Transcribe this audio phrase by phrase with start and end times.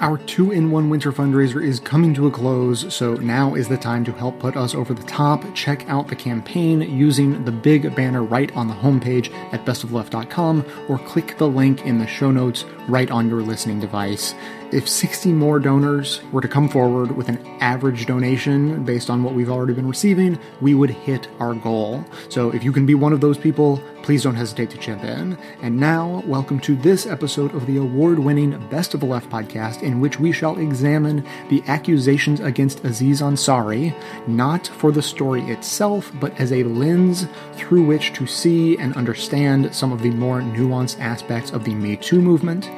[0.00, 3.76] Our two in one winter fundraiser is coming to a close, so now is the
[3.76, 5.44] time to help put us over the top.
[5.54, 10.98] Check out the campaign using the big banner right on the homepage at bestofleft.com or
[11.00, 14.34] click the link in the show notes right on your listening device.
[14.72, 19.34] If 60 more donors were to come forward with an average donation based on what
[19.34, 22.02] we've already been receiving, we would hit our goal.
[22.30, 25.38] So if you can be one of those people, please don't hesitate to chip in.
[25.62, 29.84] And now, welcome to this episode of the award winning Best of the Left podcast,
[29.84, 33.94] in which we shall examine the accusations against Aziz Ansari,
[34.26, 39.72] not for the story itself, but as a lens through which to see and understand
[39.72, 42.68] some of the more nuanced aspects of the Me Too movement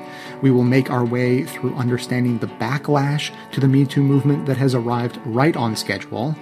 [0.43, 4.59] we will make our way through understanding the backlash to the Me Too movement that
[4.59, 6.37] has arrived right on schedule,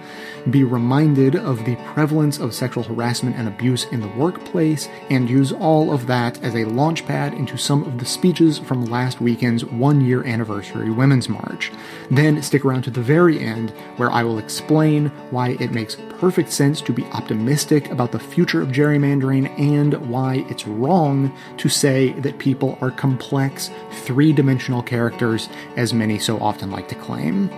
[0.49, 5.51] be reminded of the prevalence of sexual harassment and abuse in the workplace, and use
[5.51, 10.01] all of that as a launchpad into some of the speeches from last weekend's one
[10.01, 11.71] year anniversary Women's March.
[12.09, 16.51] Then stick around to the very end, where I will explain why it makes perfect
[16.51, 22.13] sense to be optimistic about the future of gerrymandering and why it's wrong to say
[22.13, 27.49] that people are complex, three dimensional characters, as many so often like to claim.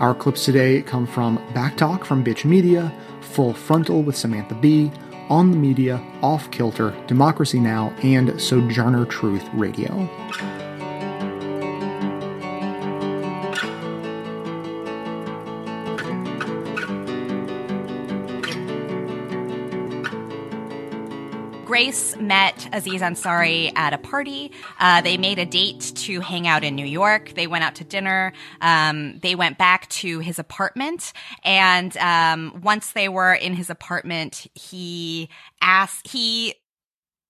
[0.00, 4.90] Our clips today come from Backtalk from Bitch Media, Full Frontal with Samantha Bee,
[5.28, 10.08] On the Media, Off Kilter, Democracy Now!, and Sojourner Truth Radio.
[21.74, 24.52] Grace met Aziz Ansari at a party.
[24.78, 27.34] Uh, they made a date to hang out in New York.
[27.34, 28.32] They went out to dinner.
[28.60, 31.12] Um, they went back to his apartment.
[31.42, 35.28] And um, once they were in his apartment, he
[35.60, 36.54] asked, he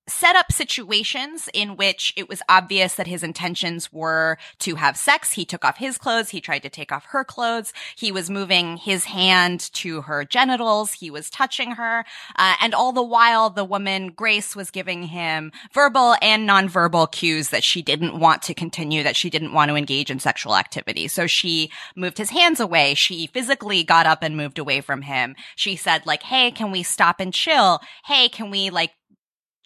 [0.06, 5.32] set up situations in which it was obvious that his intentions were to have sex.
[5.32, 6.30] He took off his clothes.
[6.30, 7.72] He tried to take off her clothes.
[7.96, 10.92] He was moving his hand to her genitals.
[10.92, 12.04] He was touching her.
[12.36, 17.48] Uh, and all the while, the woman, Grace, was giving him verbal and nonverbal cues
[17.48, 21.08] that she didn't want to continue, that she didn't want to engage in sexual activity.
[21.08, 22.94] So she moved his hands away.
[22.94, 25.34] She physically got up and moved away from him.
[25.56, 27.80] She said like, Hey, can we stop and chill?
[28.04, 28.90] Hey, can we like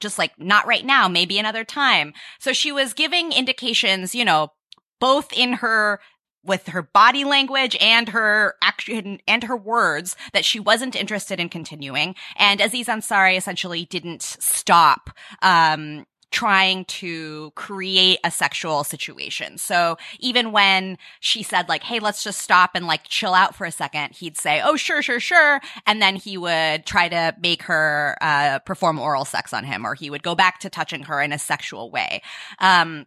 [0.00, 2.12] just like not right now, maybe another time.
[2.38, 4.52] So she was giving indications, you know,
[5.00, 6.00] both in her
[6.44, 11.48] with her body language and her action and her words that she wasn't interested in
[11.48, 12.14] continuing.
[12.36, 15.10] And Aziz Ansari essentially didn't stop,
[15.42, 19.56] um, trying to create a sexual situation.
[19.58, 23.64] So even when she said like, Hey, let's just stop and like chill out for
[23.64, 25.60] a second, he'd say, Oh, sure, sure, sure.
[25.86, 29.94] And then he would try to make her, uh, perform oral sex on him or
[29.94, 32.22] he would go back to touching her in a sexual way.
[32.58, 33.06] Um,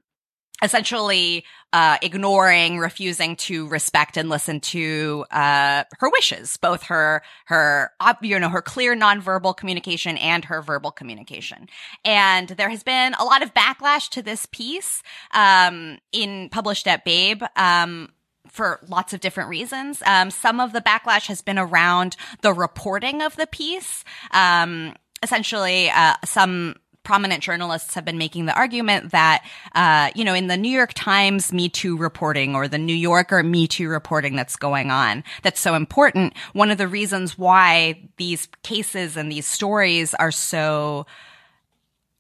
[0.64, 1.44] essentially
[1.74, 8.40] uh, ignoring, refusing to respect and listen to uh, her wishes, both her her you
[8.40, 11.70] know her clear nonverbal communication and her verbal communication.
[12.04, 15.02] And there has been a lot of backlash to this piece
[15.34, 17.44] um, in published at Babe.
[17.56, 18.10] Um,
[18.48, 20.04] for lots of different reasons.
[20.06, 24.04] Um, some of the backlash has been around the reporting of the piece.
[24.32, 24.94] Um,
[25.24, 26.76] essentially, uh, some
[27.12, 29.44] prominent journalists have been making the argument that,
[29.76, 33.44] uh, you know, in the New York Times Me Too reporting or the New Yorker
[33.44, 36.34] Me Too reporting that's going on, that's so important.
[36.54, 41.06] One of the reasons why these cases and these stories are so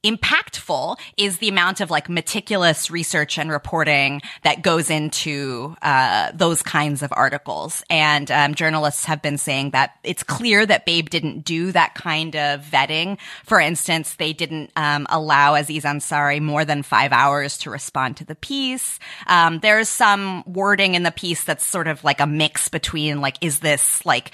[0.03, 6.63] impactful is the amount of like meticulous research and reporting that goes into uh, those
[6.63, 7.83] kinds of articles.
[7.89, 12.35] And um, journalists have been saying that it's clear that Babe didn't do that kind
[12.35, 13.19] of vetting.
[13.43, 18.25] For instance, they didn't um, allow Aziz Ansari more than five hours to respond to
[18.25, 18.99] the piece.
[19.27, 23.37] Um, there's some wording in the piece that's sort of like a mix between like,
[23.41, 24.31] is this like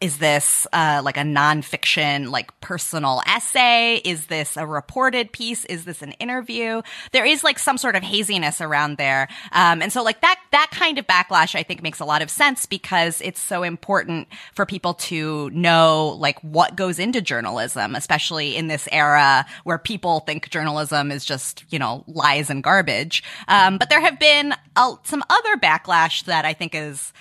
[0.00, 3.96] is this uh, like a nonfiction, like personal essay?
[4.04, 5.64] Is this a reported piece?
[5.64, 6.82] Is this an interview?
[7.12, 10.70] There is like some sort of haziness around there, um, and so like that that
[10.70, 14.64] kind of backlash, I think, makes a lot of sense because it's so important for
[14.64, 20.48] people to know like what goes into journalism, especially in this era where people think
[20.50, 23.24] journalism is just you know lies and garbage.
[23.48, 27.12] Um, but there have been uh, some other backlash that I think is.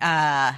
[0.00, 0.52] Uh,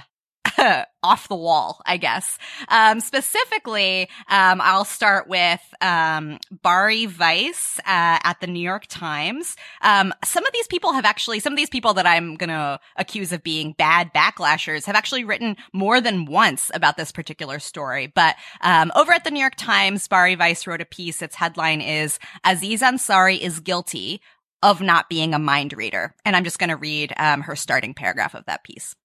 [1.03, 2.37] off the wall, I guess.
[2.69, 9.55] Um, specifically, um, I'll start with um, Bari Weiss uh, at the New York Times.
[9.81, 12.79] Um, some of these people have actually, some of these people that I'm going to
[12.95, 18.07] accuse of being bad backlashers have actually written more than once about this particular story.
[18.07, 21.21] But um, over at the New York Times, Bari Weiss wrote a piece.
[21.21, 24.21] Its headline is Aziz Ansari is guilty
[24.63, 26.15] of not being a mind reader.
[26.25, 28.95] And I'm just going to read um, her starting paragraph of that piece.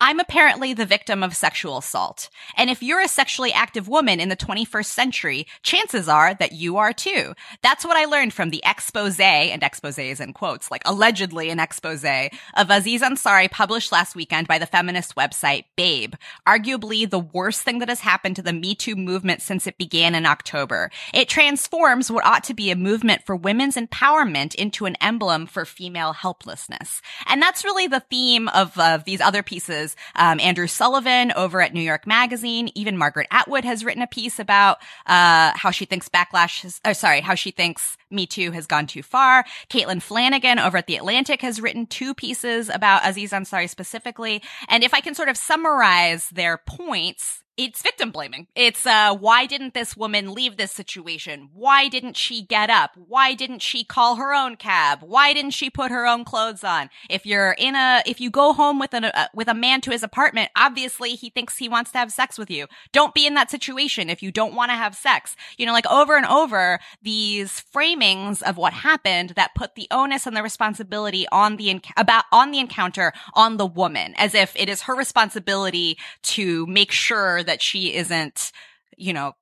[0.00, 2.30] I'm apparently the victim of sexual assault.
[2.56, 6.76] And if you're a sexually active woman in the 21st century, chances are that you
[6.76, 7.34] are too.
[7.62, 11.58] That's what I learned from the expose, and expose is in quotes, like allegedly an
[11.58, 16.14] expose of Aziz Ansari published last weekend by the feminist website Babe.
[16.46, 20.14] Arguably the worst thing that has happened to the Me Too movement since it began
[20.14, 20.92] in October.
[21.12, 25.64] It transforms what ought to be a movement for women's empowerment into an emblem for
[25.64, 27.02] female helplessness.
[27.26, 31.74] And that's really the theme of, of these other pieces um, Andrew Sullivan over at
[31.74, 36.08] New York Magazine, even Margaret Atwood has written a piece about uh, how she thinks
[36.08, 39.44] backlash, has, oh, sorry, how she thinks Me Too has gone too far.
[39.70, 44.42] Caitlin Flanagan over at The Atlantic has written two pieces about Aziz Ansari specifically.
[44.68, 48.46] And if I can sort of summarize their points, it's victim blaming.
[48.54, 51.50] It's uh why didn't this woman leave this situation?
[51.52, 52.92] Why didn't she get up?
[52.96, 55.00] Why didn't she call her own cab?
[55.02, 56.88] Why didn't she put her own clothes on?
[57.10, 59.90] If you're in a if you go home with a uh, with a man to
[59.90, 62.68] his apartment, obviously he thinks he wants to have sex with you.
[62.92, 65.34] Don't be in that situation if you don't want to have sex.
[65.56, 70.28] You know, like over and over these framings of what happened that put the onus
[70.28, 74.68] and the responsibility on the about on the encounter on the woman as if it
[74.68, 78.52] is her responsibility to make sure that she isn't,
[78.96, 79.34] you know,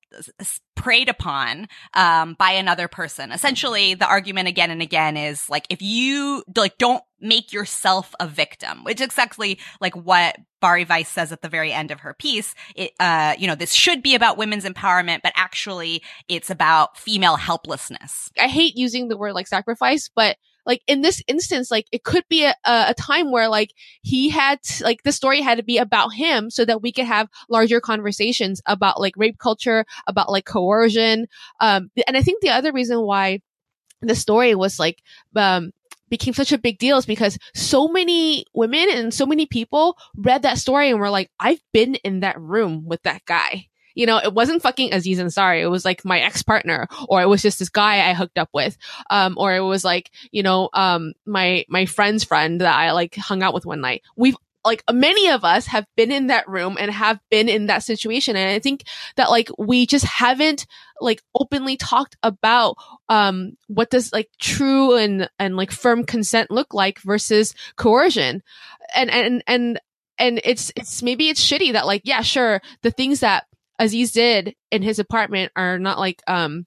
[0.75, 3.33] preyed upon um, by another person.
[3.33, 8.27] Essentially, the argument again and again is like if you like don't make yourself a
[8.27, 12.15] victim, which is exactly like what Bari Weiss says at the very end of her
[12.15, 12.55] piece.
[12.75, 17.37] It, uh, you know, this should be about women's empowerment, but actually, it's about female
[17.37, 18.31] helplessness.
[18.39, 20.37] I hate using the word like sacrifice, but
[20.67, 23.73] like in this instance, like it could be a, a time where like
[24.03, 27.07] he had, to, like the story had to be about him so that we could
[27.07, 31.27] have larger conversations about like rape culture, about like coercion.
[31.61, 33.41] Um, and I think the other reason why
[34.03, 35.03] the story was like,
[35.37, 35.73] um,
[36.09, 40.43] became such a big deal is because so many women and so many people read
[40.43, 43.67] that story and were like, I've been in that room with that guy
[43.97, 45.63] you know, it wasn't fucking Aziz Ansari.
[45.63, 48.51] It was like my ex partner, or it was just this guy I hooked up
[48.53, 48.77] with,
[49.11, 53.17] um, or it was like you know, um, my my friend's friend that I like
[53.17, 54.03] hung out with one night.
[54.15, 57.85] We've like many of us have been in that room and have been in that
[57.85, 58.83] situation and i think
[59.15, 60.67] that like we just haven't
[61.01, 62.77] like openly talked about
[63.09, 68.43] um what does like true and and like firm consent look like versus coercion
[68.95, 69.81] and and and
[70.19, 73.47] and it's it's maybe it's shitty that like yeah sure the things that
[73.79, 76.67] Aziz did in his apartment are not like um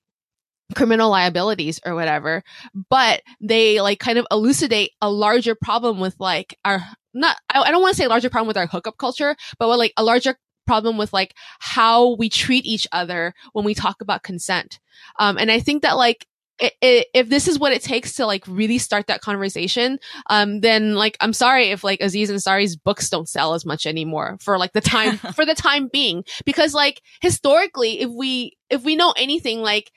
[0.75, 2.43] criminal liabilities or whatever,
[2.89, 6.83] but they like kind of elucidate a larger problem with like our
[7.13, 9.79] not I, I don't want to say larger problem with our hookup culture, but with
[9.79, 14.21] like a larger problem with like how we treat each other when we talk about
[14.21, 14.79] consent.
[15.17, 16.27] Um, and I think that like
[16.59, 21.17] if this is what it takes to like really start that conversation, um, then like
[21.19, 24.81] I'm sorry if like Aziz Ansari's books don't sell as much anymore for like the
[24.81, 29.91] time for the time being, because like historically, if we if we know anything, like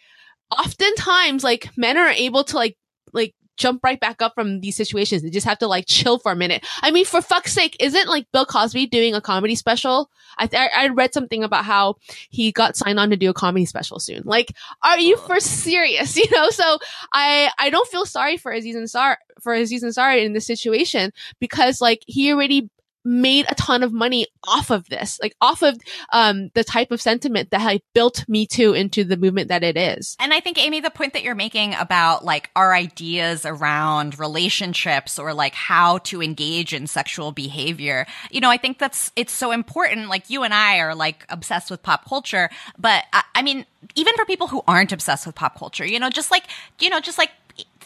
[0.50, 2.76] oftentimes like men are able to like
[3.12, 5.22] like jump right back up from these situations.
[5.22, 6.64] They just have to like chill for a minute.
[6.82, 10.10] I mean, for fuck's sake, isn't like Bill Cosby doing a comedy special?
[10.38, 11.96] I th- I read something about how
[12.30, 14.22] he got signed on to do a comedy special soon.
[14.24, 14.52] Like,
[14.82, 16.16] are you for serious?
[16.22, 16.78] You know, so
[17.12, 21.80] I I don't feel sorry for Aziz Ansari for Aziz Ansari in this situation because
[21.80, 22.70] like he already
[23.04, 25.76] made a ton of money off of this, like off of
[26.12, 29.76] um, the type of sentiment that had built Me Too into the movement that it
[29.76, 30.16] is.
[30.20, 35.18] And I think, Amy, the point that you're making about like our ideas around relationships
[35.18, 39.52] or like how to engage in sexual behavior, you know, I think that's it's so
[39.52, 40.08] important.
[40.08, 44.14] Like you and I are like obsessed with pop culture, but I, I mean, even
[44.14, 46.44] for people who aren't obsessed with pop culture, you know, just like
[46.80, 47.30] you know, just like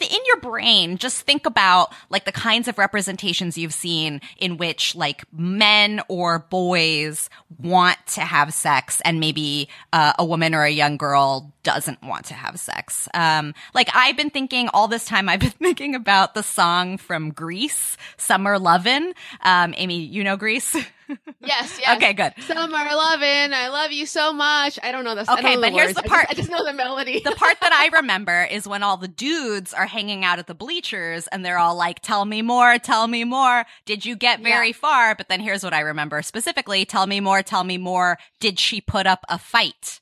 [0.01, 4.95] in your brain, just think about like the kinds of representations you've seen in which
[4.95, 10.71] like men or boys want to have sex and maybe uh, a woman or a
[10.71, 13.09] young girl doesn't want to have sex.
[13.13, 17.31] Um, like I've been thinking all this time, I've been thinking about the song from
[17.31, 19.15] Grease, Summer Lovin'.
[19.43, 20.77] Um, Amy, you know Grease?
[21.41, 21.97] yes, yes.
[21.97, 22.33] Okay, good.
[22.43, 24.79] Summer lovin', I love you so much.
[24.83, 25.29] I don't know this.
[25.29, 26.27] Okay, but the here's the part.
[26.29, 27.21] I just, I just, know the melody.
[27.21, 30.55] the part that I remember is when all the dudes are hanging out at the
[30.55, 33.67] bleachers and they're all like, "Tell me more, tell me more.
[33.85, 34.75] Did you get very yeah.
[34.75, 38.19] far?" But then here's what I remember specifically: "Tell me more, tell me more.
[38.41, 40.01] Did she put up a fight?"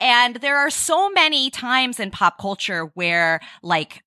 [0.00, 4.02] And there are so many times in pop culture where like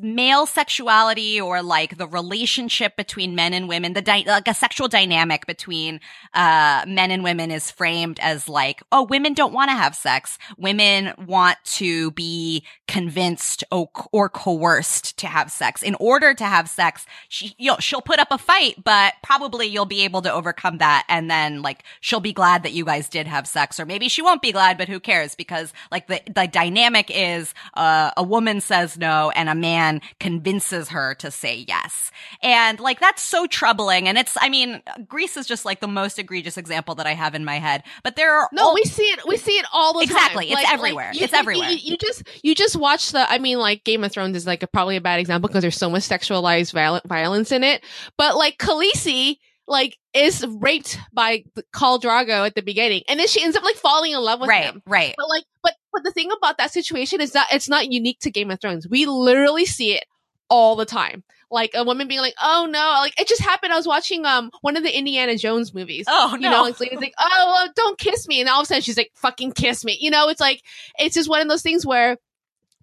[0.00, 4.88] male sexuality or like the relationship between men and women, the di- like a sexual
[4.88, 6.00] dynamic between
[6.34, 10.38] uh, men and women is framed as like, oh, women don't want to have sex.
[10.58, 15.82] Women want to be convinced or, or coerced to have sex.
[15.82, 19.66] In order to have sex, she, you know, she'll put up a fight, but probably
[19.66, 21.04] you'll be able to overcome that.
[21.08, 24.22] And then like she'll be glad that you guys did have sex, or maybe she
[24.22, 25.34] won't be glad, but who cares?
[25.34, 30.88] Because like the, the dynamic is, uh, a woman says no and a man convinces
[30.88, 32.10] her to say yes.
[32.42, 34.08] And like that's so troubling.
[34.08, 37.34] And it's, I mean, Grease is just like the most egregious example that I have
[37.34, 37.82] in my head.
[38.02, 39.20] But there are no, all- we see it.
[39.26, 40.46] We see it all the exactly.
[40.48, 40.52] time.
[40.52, 40.52] Exactly.
[40.52, 41.06] It's like, everywhere.
[41.06, 41.70] Like, you, it's everywhere.
[41.70, 43.30] You, you, just you just watch the.
[43.30, 45.76] I mean, like Game of Thrones is like a, probably a bad example because there's
[45.76, 47.84] so much sexualized violent violence in it.
[48.16, 49.36] But like Khaleesi
[49.66, 53.76] like is raped by Khal Drogo at the beginning, and then she ends up like
[53.76, 54.82] falling in love with right, him.
[54.86, 58.20] Right, But like, but but the thing about that situation is that it's not unique
[58.20, 58.88] to Game of Thrones.
[58.88, 60.04] We literally see it
[60.48, 61.22] all the time.
[61.52, 63.72] Like a woman being like, "Oh no!" Like it just happened.
[63.72, 66.04] I was watching um one of the Indiana Jones movies.
[66.08, 66.48] Oh no!
[66.48, 68.82] You know, it's like, like "Oh, well, don't kiss me," and all of a sudden
[68.82, 70.62] she's like, "Fucking kiss me!" You know, it's like
[70.98, 72.18] it's just one of those things where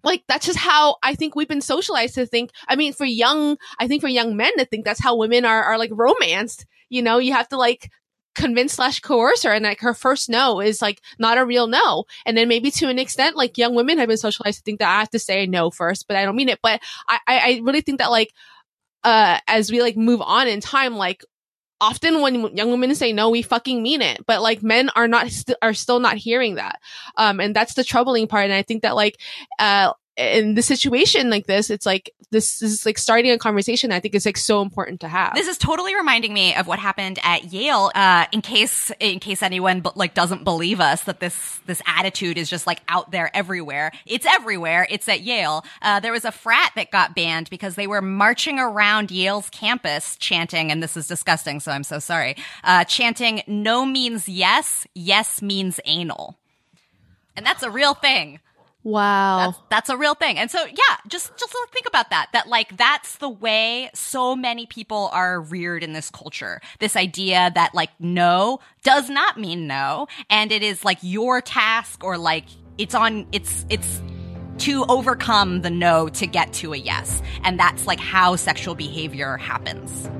[0.04, 2.50] like that's just how I think we've been socialized to think.
[2.68, 5.62] I mean, for young, I think for young men to think that's how women are
[5.62, 6.66] are like romanced.
[6.90, 7.90] You know, you have to like
[8.38, 12.04] convince slash coerce her and like her first no is like not a real no.
[12.24, 14.88] And then maybe to an extent, like young women have been socialized to think that
[14.88, 16.60] I have to say no first, but I don't mean it.
[16.62, 18.32] But I, I really think that like,
[19.04, 21.24] uh, as we like move on in time, like
[21.80, 24.24] often when young women say no, we fucking mean it.
[24.26, 26.80] But like men are not, st- are still not hearing that.
[27.16, 28.44] Um, and that's the troubling part.
[28.44, 29.20] And I think that like,
[29.58, 33.92] uh, in the situation like this, it's like this is like starting a conversation.
[33.92, 35.34] I think is like so important to have.
[35.34, 37.92] This is totally reminding me of what happened at Yale.
[37.94, 42.36] Uh, in case in case anyone but like doesn't believe us that this this attitude
[42.36, 43.92] is just like out there everywhere.
[44.06, 44.88] It's everywhere.
[44.90, 45.64] It's at Yale.
[45.80, 50.16] Uh, there was a frat that got banned because they were marching around Yale's campus
[50.16, 51.60] chanting, and this is disgusting.
[51.60, 52.36] So I'm so sorry.
[52.64, 56.36] Uh, chanting "No means yes, yes means anal,"
[57.36, 58.40] and that's a real thing.
[58.84, 59.38] Wow.
[59.38, 60.38] That's, that's, a real thing.
[60.38, 62.28] And so, yeah, just, just think about that.
[62.32, 66.60] That like, that's the way so many people are reared in this culture.
[66.78, 70.06] This idea that like, no does not mean no.
[70.30, 72.44] And it is like your task or like,
[72.78, 74.00] it's on, it's, it's,
[74.58, 77.22] to overcome the no to get to a yes.
[77.44, 80.10] And that's like how sexual behavior happens.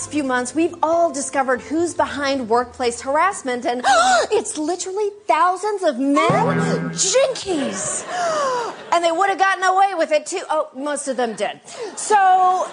[0.00, 3.82] Past few months, we've all discovered who's behind workplace harassment, and
[4.32, 6.90] it's literally thousands of men.
[6.90, 8.06] Jinkies!
[8.92, 10.42] And they would have gotten away with it too.
[10.50, 11.60] Oh, most of them did.
[11.94, 12.16] So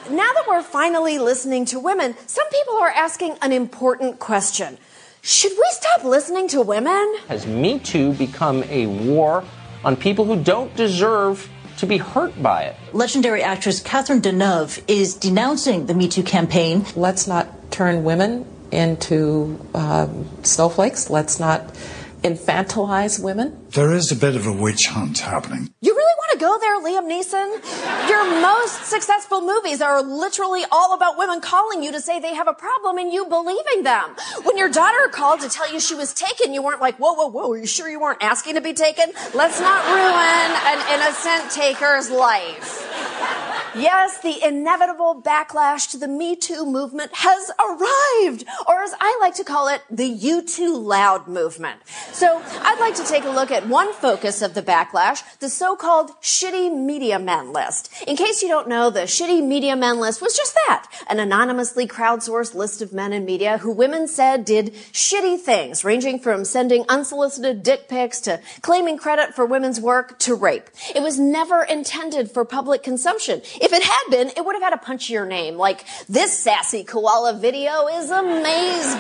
[0.10, 4.80] now that we're finally listening to women, some people are asking an important question.
[5.22, 7.18] Should we stop listening to women?
[7.28, 9.44] Has Me Too become a war
[9.86, 12.76] on people who don't deserve to be hurt by it.
[12.94, 16.86] Legendary actress Catherine Deneuve is denouncing the Me Too campaign.
[16.96, 21.10] Let's not turn women into um, snowflakes.
[21.10, 21.74] Let's not
[22.24, 23.67] infantilize women.
[23.72, 25.74] There is a bit of a witch hunt happening.
[25.82, 28.10] You really want to go there, Liam Neeson?
[28.10, 32.48] Your most successful movies are literally all about women calling you to say they have
[32.48, 34.16] a problem and you believing them.
[34.44, 37.28] When your daughter called to tell you she was taken, you weren't like, whoa, whoa,
[37.28, 39.12] whoa, are you sure you weren't asking to be taken?
[39.36, 42.86] Let's not ruin an innocent taker's life.
[43.76, 49.36] Yes, the inevitable backlash to the Me Too movement has arrived, or as I like
[49.36, 51.82] to call it, the You Too Loud movement.
[52.12, 56.12] So I'd like to take a look at one focus of the backlash, the so-called
[56.22, 57.92] shitty media men list.
[58.08, 61.88] In case you don't know, the shitty media men list was just that, an anonymously
[61.88, 66.86] crowdsourced list of men in media who women said did shitty things, ranging from sending
[66.90, 70.70] unsolicited dick pics to claiming credit for women's work to rape.
[70.94, 73.42] It was never intended for public consumption.
[73.62, 77.34] If it had been, it would have had a punchier name, like this sassy koala
[77.34, 78.98] video is amazeballs.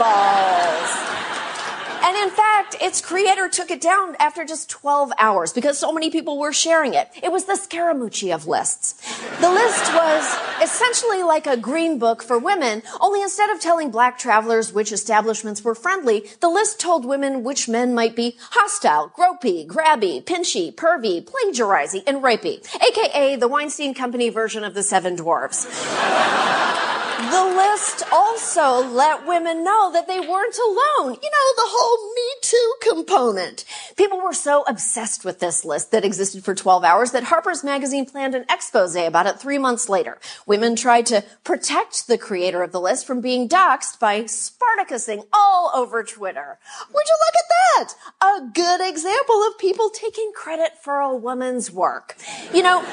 [2.08, 6.10] And in fact, its creator took it down after just 12 hours because so many
[6.10, 7.10] people were sharing it.
[7.22, 8.94] It was the Scaramucci of lists.
[9.42, 14.18] The list was essentially like a green book for women, only instead of telling black
[14.18, 19.68] travelers which establishments were friendly, the list told women which men might be hostile, gropey,
[19.68, 25.66] grabby, pinchy, pervy, plagiarizing, and rapey, aka the Weinstein Company version of the Seven Dwarfs.
[27.18, 31.18] The list also let women know that they weren't alone.
[31.22, 33.66] You know, the whole Me Too component.
[33.96, 38.06] People were so obsessed with this list that existed for 12 hours that Harper's Magazine
[38.06, 40.20] planned an expose about it three months later.
[40.46, 45.72] Women tried to protect the creator of the list from being doxxed by Spartacusing all
[45.74, 46.60] over Twitter.
[46.94, 47.96] Would you look at that?
[48.22, 52.16] A good example of people taking credit for a woman's work.
[52.54, 52.86] You know,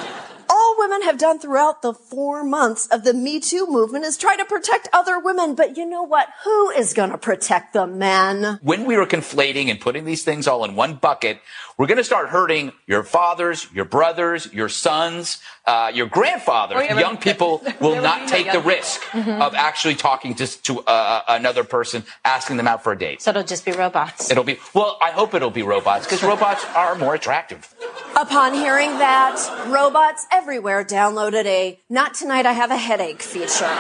[0.49, 4.37] all women have done throughout the four months of the Me Too movement is try
[4.37, 5.54] to protect other women.
[5.54, 6.28] But you know what?
[6.44, 8.59] Who is going to protect the men?
[8.62, 11.40] When we were conflating and putting these things all in one bucket,
[11.76, 16.80] we're going to start hurting your fathers, your brothers, your sons, uh, your grandfather, Oh,
[16.83, 19.40] yeah, young people will will not take the young- risk Mhm.
[19.40, 23.23] of actually talking to, to uh, another person, asking them out for a date.
[23.23, 24.30] So it'll just be robots.
[24.30, 27.73] It'll be, well, I hope it'll be robots because robots are more attractive.
[28.16, 29.37] Upon hearing that,
[29.68, 33.75] robots everywhere downloaded a not tonight I have a headache feature.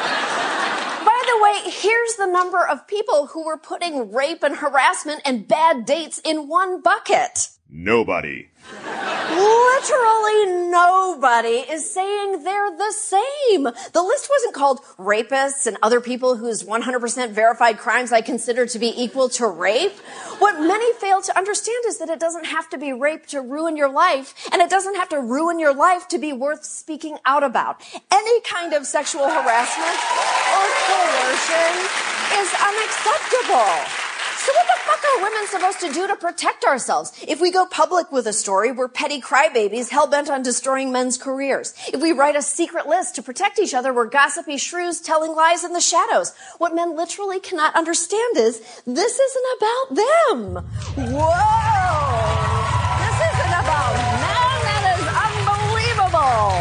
[1.04, 5.46] By the way, here's the number of people who were putting rape and harassment and
[5.46, 7.48] bad dates in one bucket.
[7.76, 8.46] Nobody.
[9.30, 13.64] Literally nobody is saying they're the same.
[13.64, 18.78] The list wasn't called rapists and other people whose 100% verified crimes I consider to
[18.78, 19.98] be equal to rape.
[20.38, 23.76] What many fail to understand is that it doesn't have to be rape to ruin
[23.76, 27.42] your life, and it doesn't have to ruin your life to be worth speaking out
[27.42, 27.82] about.
[28.12, 29.98] Any kind of sexual harassment
[30.54, 31.74] or coercion
[32.38, 34.13] is unacceptable.
[34.44, 37.12] So what the fuck are women supposed to do to protect ourselves?
[37.26, 41.72] If we go public with a story, we're petty crybabies hell-bent on destroying men's careers.
[41.94, 45.64] If we write a secret list to protect each other, we're gossipy shrews telling lies
[45.64, 46.34] in the shadows.
[46.58, 50.56] What men literally cannot understand is this isn't about them.
[51.08, 52.44] Whoa!
[53.00, 54.60] This isn't about men.
[54.68, 56.52] That is unbelievable.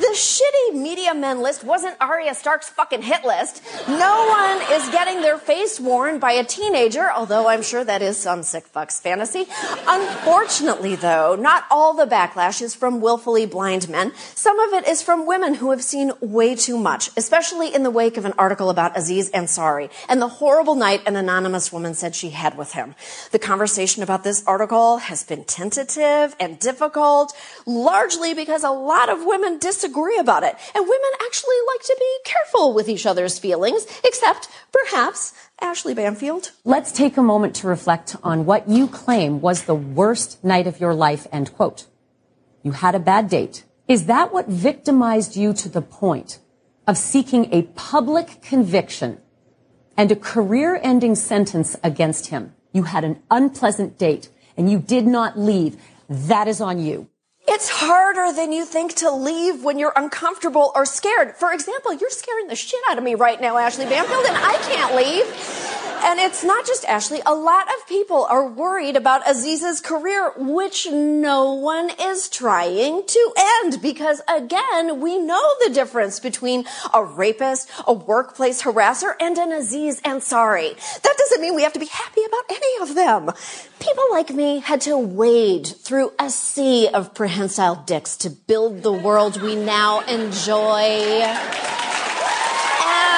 [0.00, 0.14] The
[0.72, 3.62] media men list wasn't Arya Stark's fucking hit list.
[3.88, 8.16] No one is getting their face worn by a teenager, although I'm sure that is
[8.16, 9.46] some sick fuck's fantasy.
[9.86, 14.12] Unfortunately, though, not all the backlash is from willfully blind men.
[14.34, 17.90] Some of it is from women who have seen way too much, especially in the
[17.90, 22.14] wake of an article about Aziz Ansari and the horrible night an anonymous woman said
[22.14, 22.94] she had with him.
[23.32, 27.34] The conversation about this article has been tentative and difficult,
[27.66, 30.49] largely because a lot of women disagree about it.
[30.74, 36.52] And women actually like to be careful with each other's feelings, except perhaps Ashley Banfield.
[36.64, 40.80] Let's take a moment to reflect on what you claim was the worst night of
[40.80, 41.86] your life, end quote.
[42.62, 43.64] You had a bad date.
[43.88, 46.38] Is that what victimized you to the point
[46.86, 49.20] of seeking a public conviction
[49.96, 52.54] and a career ending sentence against him?
[52.72, 55.76] You had an unpleasant date and you did not leave.
[56.08, 57.08] That is on you.
[57.52, 61.34] It's harder than you think to leave when you're uncomfortable or scared.
[61.34, 64.54] For example, you're scaring the shit out of me right now, Ashley Banfield, and I
[64.68, 65.79] can't leave.
[66.02, 67.20] And it's not just Ashley.
[67.26, 73.32] A lot of people are worried about Aziz's career, which no one is trying to
[73.36, 79.52] end because again, we know the difference between a rapist, a workplace harasser, and an
[79.52, 80.74] Aziz Ansari.
[81.02, 83.30] That doesn't mean we have to be happy about any of them.
[83.78, 88.92] People like me had to wade through a sea of prehensile dicks to build the
[88.92, 90.80] world we now enjoy.
[92.82, 93.10] And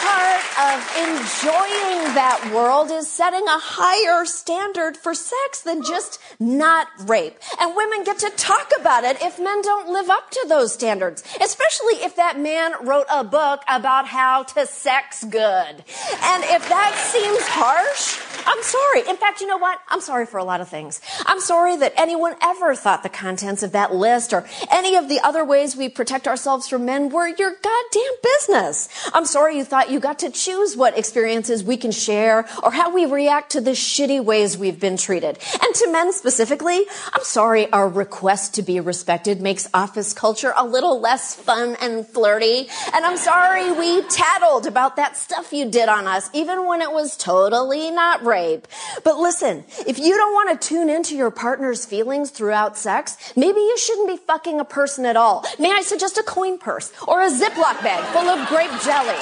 [0.00, 6.88] part of enjoying that world is setting a higher standard for sex than just not
[7.06, 7.38] rape.
[7.60, 11.22] And women get to talk about it if men don't live up to those standards,
[11.42, 15.40] especially if that man wrote a book about how to sex good.
[15.40, 19.08] And if that seems harsh, I'm sorry.
[19.08, 19.78] In fact, you know what?
[19.88, 21.00] I'm sorry for a lot of things.
[21.26, 25.20] I'm sorry that anyone ever thought the contents of that list or any of the
[25.20, 28.88] other ways we protect ourselves from men were your goddamn business.
[29.12, 32.92] I'm sorry you thought you got to choose what experiences we can share or how
[32.92, 35.38] we react to the shitty ways we've been treated.
[35.62, 40.64] And to men specifically, I'm sorry our request to be respected makes office culture a
[40.64, 42.68] little less fun and flirty.
[42.94, 46.90] And I'm sorry we tattled about that stuff you did on us, even when it
[46.90, 48.66] was totally not rape.
[49.04, 53.60] But listen, if you don't want to tune into your partner's feelings throughout sex, maybe
[53.60, 55.44] you shouldn't be fucking a person at all.
[55.58, 59.20] May I suggest a coin purse or a Ziploc bag full of grape jelly?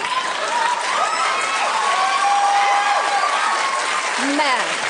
[4.36, 4.88] Men.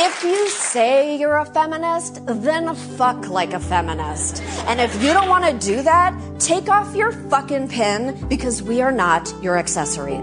[0.00, 4.42] If you say you're a feminist, then fuck like a feminist.
[4.66, 8.80] And if you don't want to do that, take off your fucking pin because we
[8.80, 10.20] are not your accessory.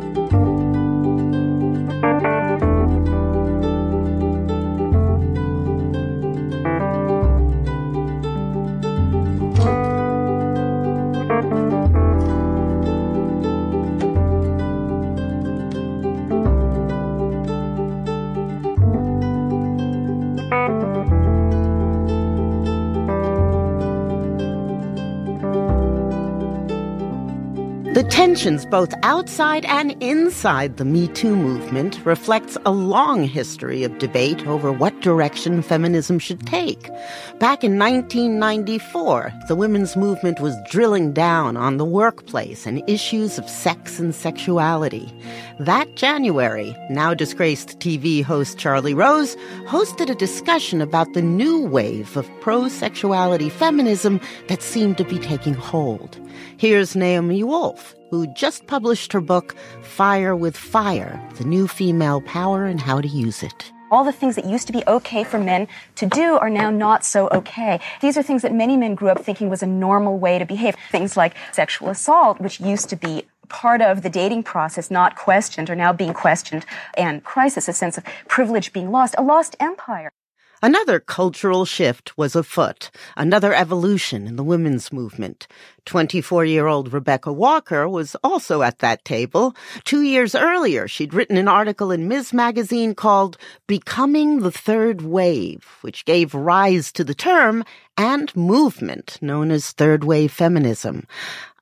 [28.25, 34.47] Tensions both outside and inside the Me Too movement reflects a long history of debate
[34.47, 36.89] over what direction feminism should take.
[37.39, 43.47] Back in 1994, the women's movement was drilling down on the workplace and issues of
[43.47, 45.07] sex and sexuality.
[45.59, 49.35] That January, now disgraced TV host Charlie Rose
[49.67, 55.53] hosted a discussion about the new wave of pro-sexuality feminism that seemed to be taking
[55.53, 56.19] hold.
[56.57, 62.65] Here's Naomi Wolf, who just published her book, Fire with Fire The New Female Power
[62.65, 63.73] and How to Use It.
[63.91, 67.03] All the things that used to be okay for men to do are now not
[67.03, 67.79] so okay.
[68.01, 70.75] These are things that many men grew up thinking was a normal way to behave.
[70.91, 75.69] Things like sexual assault, which used to be part of the dating process, not questioned,
[75.69, 76.65] are now being questioned,
[76.97, 80.09] and crisis, a sense of privilege being lost, a lost empire.
[80.61, 85.47] Another cultural shift was afoot, another evolution in the women's movement.
[85.85, 89.55] 24-year-old Rebecca Walker was also at that table.
[89.83, 92.33] Two years earlier, she'd written an article in Ms.
[92.33, 93.37] Magazine called
[93.67, 97.63] Becoming the Third Wave, which gave rise to the term
[97.97, 101.05] and movement known as third wave feminism.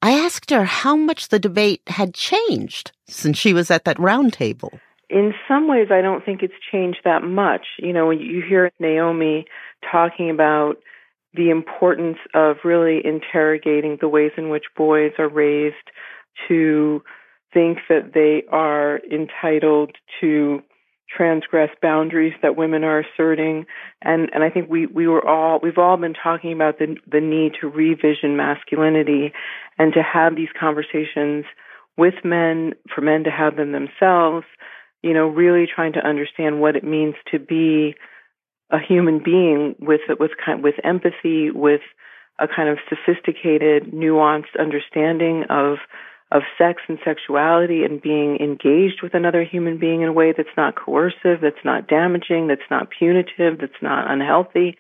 [0.02, 4.80] I asked her how much the debate had changed since she was at that roundtable
[5.14, 7.66] in some ways, I don't think it's changed that much.
[7.78, 9.46] You know, you hear Naomi
[9.92, 10.78] talking about
[11.36, 15.76] the importance of really interrogating the ways in which boys are raised
[16.48, 17.04] to
[17.54, 20.62] think that they are entitled to
[21.16, 23.68] transgress boundaries that women are asserting
[24.02, 27.22] and and I think we we were all we've all been talking about the the
[27.22, 29.32] need to revision masculinity
[29.78, 31.46] and to have these conversations
[31.98, 34.46] with men for men to have them themselves
[35.04, 37.96] you know, really trying to understand what it means to be
[38.72, 41.82] a human being with with kind with empathy, with
[42.40, 45.78] a kind of sophisticated, nuanced understanding of
[46.32, 50.58] of sex and sexuality and being engaged with another human being in a way that's
[50.58, 54.80] not coercive, that's not damaging, that's not punitive, that's not unhealthy.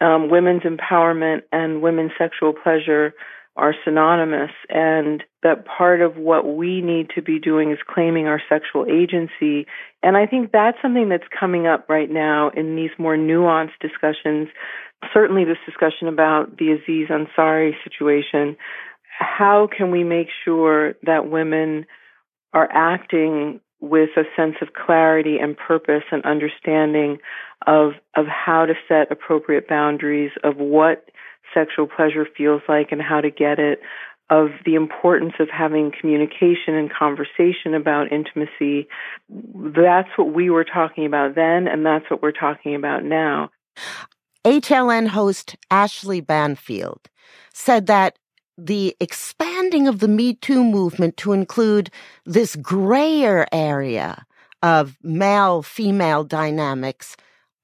[0.00, 3.12] Um, women's empowerment and women's sexual pleasure
[3.56, 8.40] are synonymous and that part of what we need to be doing is claiming our
[8.48, 9.66] sexual agency.
[10.02, 14.48] And I think that's something that's coming up right now in these more nuanced discussions.
[15.12, 18.56] Certainly this discussion about the Aziz Ansari situation.
[19.18, 21.86] How can we make sure that women
[22.52, 27.18] are acting with a sense of clarity and purpose and understanding
[27.66, 31.08] of of how to set appropriate boundaries of what
[31.54, 33.80] sexual pleasure feels like and how to get it,
[34.30, 38.86] of the importance of having communication and conversation about intimacy.
[39.28, 43.50] That's what we were talking about then, and that's what we're talking about now.
[44.44, 47.00] HLN host Ashley Banfield
[47.52, 48.18] said that
[48.56, 51.90] the expanding of the Me Too movement to include
[52.24, 54.24] this grayer area
[54.62, 57.16] of male female dynamics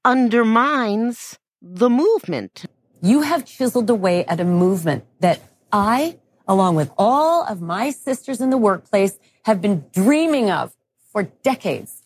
[0.03, 2.65] undermines the movement.
[3.01, 5.39] You have chiseled away at a movement that
[5.71, 10.73] I, along with all of my sisters in the workplace, have been dreaming of
[11.11, 12.03] for decades.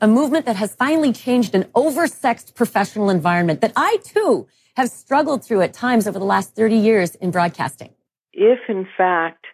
[0.00, 5.44] A movement that has finally changed an oversexed professional environment that I too have struggled
[5.44, 7.90] through at times over the last 30 years in broadcasting.
[8.32, 9.46] If in fact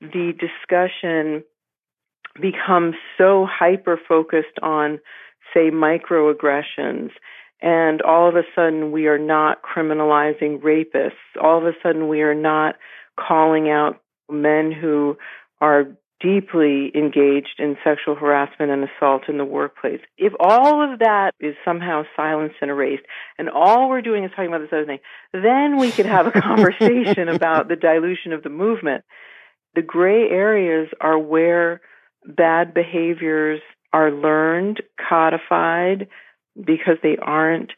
[0.00, 1.42] the discussion
[2.40, 5.00] becomes so hyper focused on,
[5.52, 7.10] say, microaggressions
[7.62, 11.12] and all of a sudden we are not criminalizing rapists.
[11.40, 12.76] All of a sudden we are not
[13.18, 15.16] calling out men who
[15.60, 15.88] are
[16.20, 20.00] deeply engaged in sexual harassment and assault in the workplace.
[20.18, 23.04] If all of that is somehow silenced and erased,
[23.38, 24.98] and all we're doing is talking about this other thing,
[25.32, 29.04] then we could have a conversation about the dilution of the movement.
[29.74, 31.80] The gray areas are where
[32.26, 33.60] bad behaviors
[33.92, 36.08] are learned, codified,
[36.64, 37.72] because they aren't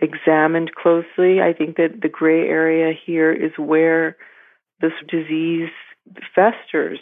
[0.00, 1.40] examined closely.
[1.40, 4.16] I think that the gray area here is where
[4.80, 5.70] this disease
[6.34, 6.98] festers.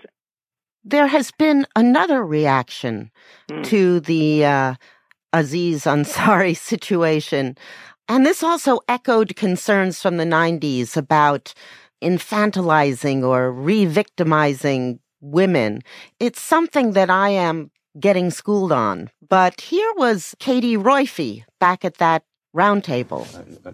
[0.85, 3.11] There has been another reaction
[3.51, 3.65] mm.
[3.65, 4.75] to the uh,
[5.33, 7.57] Aziz Ansari situation.
[8.09, 11.55] And this also echoed concerns from the 90s about
[12.03, 15.83] infantilizing or re victimizing women.
[16.21, 19.11] It's something that I am getting schooled on.
[19.27, 23.27] But here was Katie Roiphe back at that roundtable.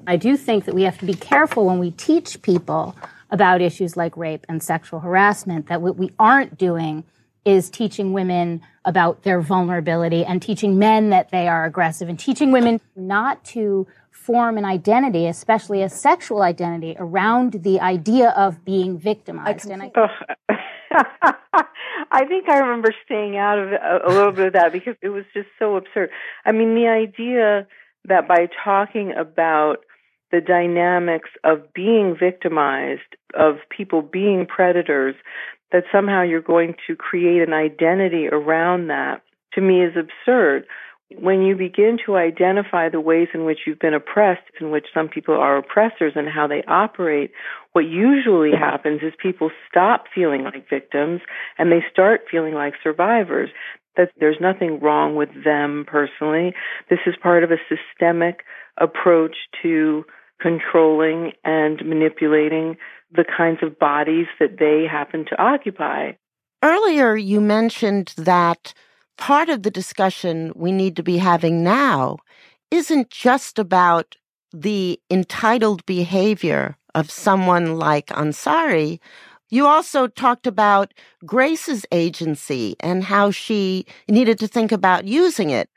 [0.06, 2.96] I do think that we have to be careful when we teach people
[3.30, 7.04] about issues like rape and sexual harassment that what we aren't doing
[7.44, 12.52] is teaching women about their vulnerability and teaching men that they are aggressive and teaching
[12.52, 18.98] women not to form an identity, especially a sexual identity, around the idea of being
[18.98, 19.70] victimized.
[19.70, 20.54] I, and I, oh,
[22.12, 25.10] I think I remember staying out of a, a little bit of that because it
[25.10, 26.10] was just so absurd.
[26.44, 27.66] I mean, the idea
[28.06, 29.78] that by talking about
[30.32, 35.14] the dynamics of being victimized, of people being predators,
[35.72, 39.22] that somehow you're going to create an identity around that,
[39.54, 40.66] to me is absurd.
[41.18, 45.08] When you begin to identify the ways in which you've been oppressed, in which some
[45.08, 47.32] people are oppressors and how they operate,
[47.72, 51.20] what usually happens is people stop feeling like victims
[51.58, 53.50] and they start feeling like survivors.
[53.96, 56.54] That there's nothing wrong with them personally.
[56.88, 58.44] This is part of a systemic
[58.78, 60.04] approach to
[60.40, 62.76] controlling and manipulating
[63.12, 66.12] the kinds of bodies that they happen to occupy.
[66.62, 68.74] Earlier, you mentioned that
[69.20, 72.16] part of the discussion we need to be having now
[72.70, 74.16] isn't just about
[74.52, 78.98] the entitled behavior of someone like Ansari.
[79.50, 85.68] You also talked about Grace's agency and how she needed to think about using it.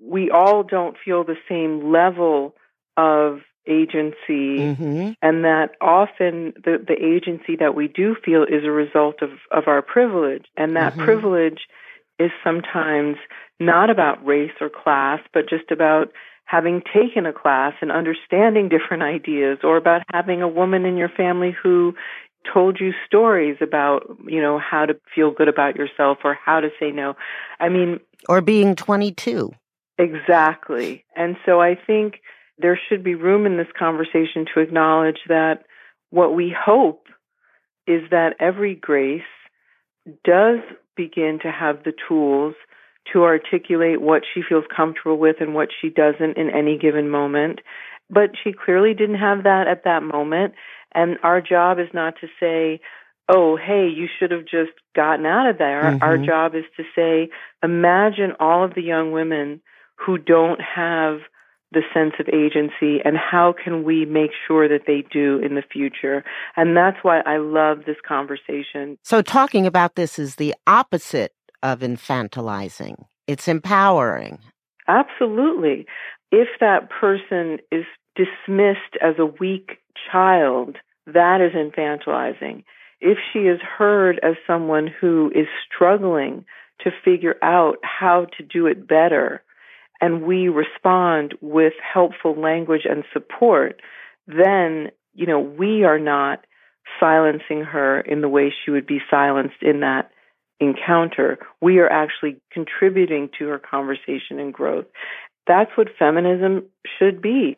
[0.00, 2.54] We all don't feel the same level
[2.96, 5.10] of agency mm-hmm.
[5.20, 9.68] and that often the, the agency that we do feel is a result of, of
[9.68, 11.04] our privilege and that mm-hmm.
[11.04, 11.60] privilege
[12.18, 13.16] is sometimes
[13.60, 16.12] not about race or class but just about
[16.44, 21.10] having taken a class and understanding different ideas or about having a woman in your
[21.10, 21.94] family who
[22.52, 26.70] told you stories about you know how to feel good about yourself or how to
[26.80, 27.14] say no.
[27.60, 29.52] I mean or being 22
[29.98, 31.04] exactly.
[31.14, 32.20] And so i think
[32.58, 35.64] there should be room in this conversation to acknowledge that
[36.10, 37.06] what we hope
[37.86, 39.22] is that every grace
[40.24, 40.58] does
[40.98, 42.54] begin to have the tools
[43.12, 47.60] to articulate what she feels comfortable with and what she doesn't in any given moment.
[48.10, 50.52] But she clearly didn't have that at that moment.
[50.92, 52.80] And our job is not to say,
[53.28, 55.84] oh, hey, you should have just gotten out of there.
[55.84, 56.02] Mm-hmm.
[56.02, 57.30] Our job is to say,
[57.62, 59.60] imagine all of the young women
[59.96, 61.20] who don't have
[61.72, 65.62] the sense of agency and how can we make sure that they do in the
[65.62, 66.24] future.
[66.56, 68.96] And that's why I love this conversation.
[69.02, 73.04] So talking about this is the opposite of infantilizing.
[73.26, 74.38] It's empowering.
[74.86, 75.86] Absolutely.
[76.32, 77.84] If that person is
[78.16, 79.78] dismissed as a weak
[80.10, 80.76] child,
[81.06, 82.64] that is infantilizing.
[83.00, 86.44] If she is heard as someone who is struggling
[86.80, 89.42] to figure out how to do it better,
[90.00, 93.80] and we respond with helpful language and support,
[94.26, 96.44] then, you know, we are not
[97.00, 100.10] silencing her in the way she would be silenced in that
[100.60, 101.38] encounter.
[101.60, 104.86] We are actually contributing to her conversation and growth.
[105.46, 106.64] That's what feminism
[106.98, 107.56] should be.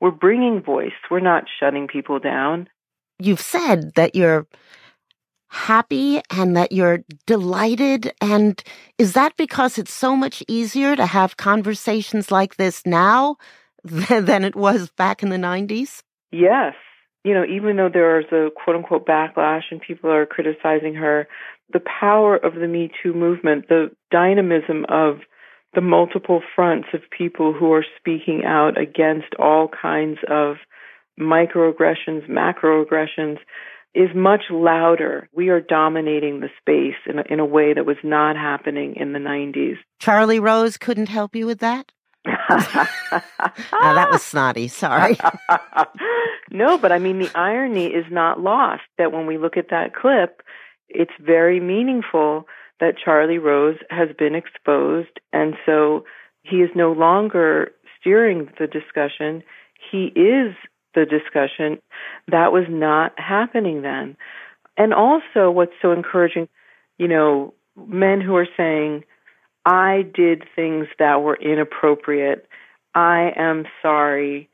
[0.00, 0.92] We're bringing voice.
[1.10, 2.68] We're not shutting people down.
[3.18, 4.46] You've said that you're
[5.50, 8.12] happy and that you're delighted.
[8.20, 8.62] And
[8.98, 13.36] is that because it's so much easier to have conversations like this now
[13.84, 16.02] than it was back in the 90s?
[16.30, 16.74] Yes.
[17.24, 21.28] You know, even though there is a quote unquote backlash and people are criticizing her,
[21.72, 25.18] the power of the Me Too movement, the dynamism of
[25.74, 30.56] the multiple fronts of people who are speaking out against all kinds of
[31.18, 33.38] microaggressions, macroaggressions,
[33.94, 35.28] is much louder.
[35.32, 39.12] We are dominating the space in a, in a way that was not happening in
[39.12, 39.76] the 90s.
[39.98, 41.90] Charlie Rose couldn't help you with that?
[42.26, 43.22] oh,
[43.72, 44.68] that was snotty.
[44.68, 45.16] Sorry.
[46.50, 49.94] no, but I mean, the irony is not lost that when we look at that
[49.94, 50.42] clip,
[50.88, 52.46] it's very meaningful
[52.78, 55.20] that Charlie Rose has been exposed.
[55.32, 56.04] And so
[56.42, 59.42] he is no longer steering the discussion.
[59.90, 60.54] He is
[60.94, 61.80] the discussion.
[62.28, 64.16] That was not happening then.
[64.76, 66.48] And also, what's so encouraging,
[66.98, 69.04] you know, men who are saying,
[69.64, 72.46] I did things that were inappropriate.
[72.94, 74.48] I am sorry.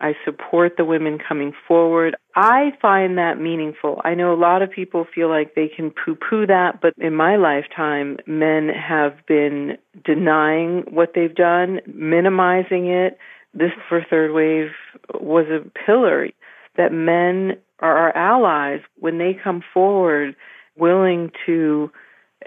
[0.00, 2.16] I support the women coming forward.
[2.34, 4.02] I find that meaningful.
[4.04, 7.14] I know a lot of people feel like they can poo poo that, but in
[7.14, 13.18] my lifetime, men have been denying what they've done, minimizing it,
[13.56, 14.70] this for third wave
[15.14, 16.28] was a pillar
[16.76, 20.36] that men are our allies when they come forward
[20.76, 21.90] willing to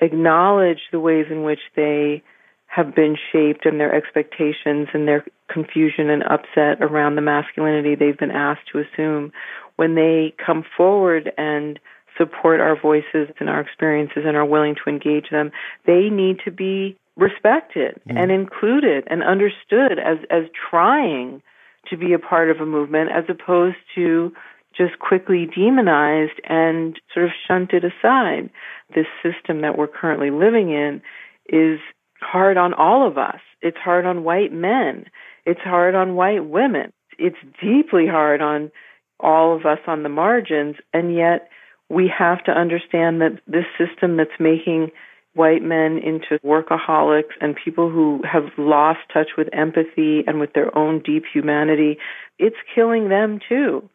[0.02, 2.24] acknowledge the ways in which they
[2.68, 8.18] have been shaped and their expectations and their confusion and upset around the masculinity they've
[8.18, 9.32] been asked to assume
[9.78, 11.80] when they come forward and
[12.18, 15.52] support our voices and our experiences and are willing to engage them
[15.88, 18.18] they need to be respected mm.
[18.18, 21.42] and included and understood as as trying
[21.90, 24.32] to be a part of a movement as opposed to
[24.78, 28.50] just quickly demonized and sort of shunted aside.
[28.96, 31.02] This system that we're currently living in
[31.48, 31.80] is
[32.22, 33.40] hard on all of us.
[33.62, 35.06] It's hard on white men.
[35.46, 36.94] It's hard on white women.
[37.18, 38.72] It's deeply hard on
[39.20, 40.76] all of us on the margins.
[40.94, 41.50] And yet
[41.90, 44.92] we have to understand that this system that's making
[45.34, 50.76] white men into workaholics and people who have lost touch with empathy and with their
[50.78, 51.98] own deep humanity,
[52.38, 53.88] it's killing them too.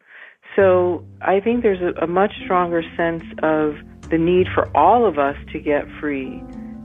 [0.55, 3.75] So I think there's a, a much stronger sense of
[4.09, 6.41] the need for all of us to get free.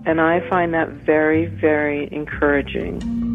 [0.06, 3.29] And I find that very, very encouraging.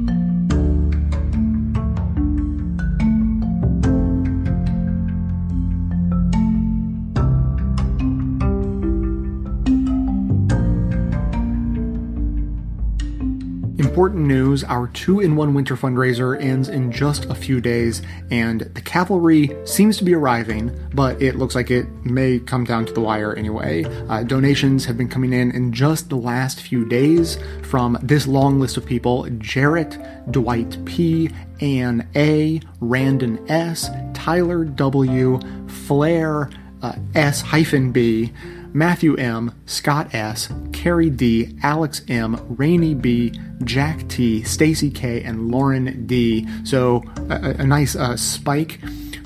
[13.96, 18.60] Important news our two in one winter fundraiser ends in just a few days, and
[18.60, 22.92] the cavalry seems to be arriving, but it looks like it may come down to
[22.92, 23.86] the wire anyway.
[24.10, 28.60] Uh, donations have been coming in in just the last few days from this long
[28.60, 29.98] list of people Jarrett,
[30.30, 31.30] Dwight P.,
[31.62, 36.50] Ann A., Randon S., Tyler W., Flair
[36.82, 38.34] uh, S hyphen B.
[38.76, 43.32] Matthew M., Scott S., Carrie D., Alex M., Rainey B.,
[43.64, 46.46] Jack T., Stacy K., and Lauren D.
[46.66, 48.82] So a, a nice uh, spike,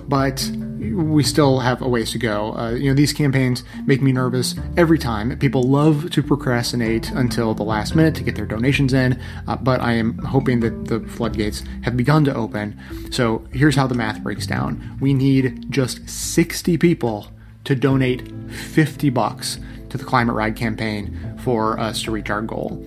[0.07, 0.47] but
[0.79, 2.53] we still have a ways to go.
[2.53, 5.35] Uh, you know, these campaigns make me nervous every time.
[5.39, 9.81] People love to procrastinate until the last minute to get their donations in, uh, but
[9.81, 12.79] I am hoping that the floodgates have begun to open.
[13.09, 17.29] So here's how the math breaks down we need just 60 people
[17.65, 22.85] to donate 50 bucks to the Climate Ride campaign for us to reach our goal.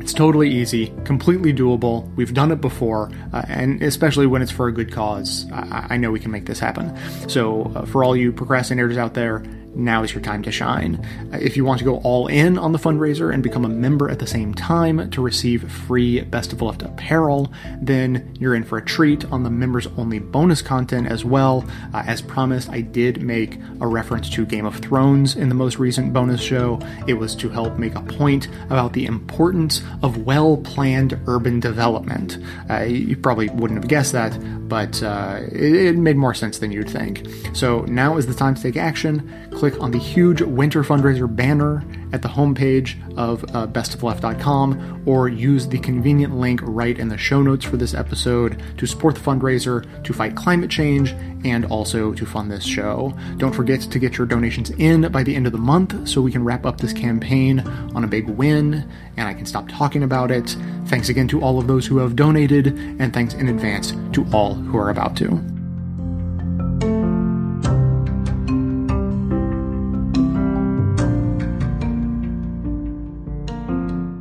[0.00, 2.12] It's totally easy, completely doable.
[2.14, 5.96] We've done it before, uh, and especially when it's for a good cause, I, I
[5.98, 6.96] know we can make this happen.
[7.28, 11.06] So, uh, for all you procrastinators out there, now is your time to shine.
[11.32, 14.18] If you want to go all in on the fundraiser and become a member at
[14.18, 18.84] the same time to receive free Best of Left apparel, then you're in for a
[18.84, 21.64] treat on the members only bonus content as well.
[21.94, 25.78] Uh, as promised, I did make a reference to Game of Thrones in the most
[25.78, 26.80] recent bonus show.
[27.06, 32.38] It was to help make a point about the importance of well planned urban development.
[32.68, 34.36] Uh, you probably wouldn't have guessed that,
[34.68, 37.26] but uh, it, it made more sense than you'd think.
[37.52, 41.84] So now is the time to take action click on the huge winter fundraiser banner
[42.14, 47.42] at the homepage of uh, bestofleft.com or use the convenient link right in the show
[47.42, 51.10] notes for this episode to support the fundraiser, to fight climate change,
[51.44, 53.14] and also to fund this show.
[53.36, 56.32] Don't forget to get your donations in by the end of the month so we
[56.32, 57.60] can wrap up this campaign
[57.94, 60.56] on a big win and I can stop talking about it.
[60.86, 62.68] Thanks again to all of those who have donated,
[62.98, 65.59] and thanks in advance to all who are about to.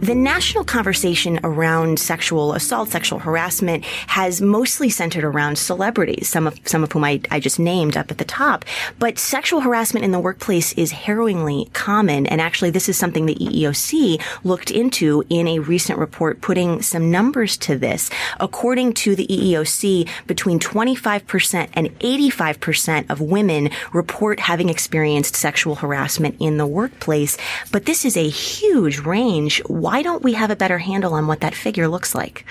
[0.09, 6.59] The national conversation around sexual assault, sexual harassment has mostly centered around celebrities, some of,
[6.65, 8.65] some of whom I, I just named up at the top.
[8.97, 12.25] But sexual harassment in the workplace is harrowingly common.
[12.25, 17.11] And actually, this is something the EEOC looked into in a recent report, putting some
[17.11, 18.09] numbers to this.
[18.39, 26.35] According to the EEOC, between 25% and 85% of women report having experienced sexual harassment
[26.39, 27.37] in the workplace.
[27.71, 29.61] But this is a huge range.
[29.67, 32.45] Why why don't we have a better handle on what that figure looks like?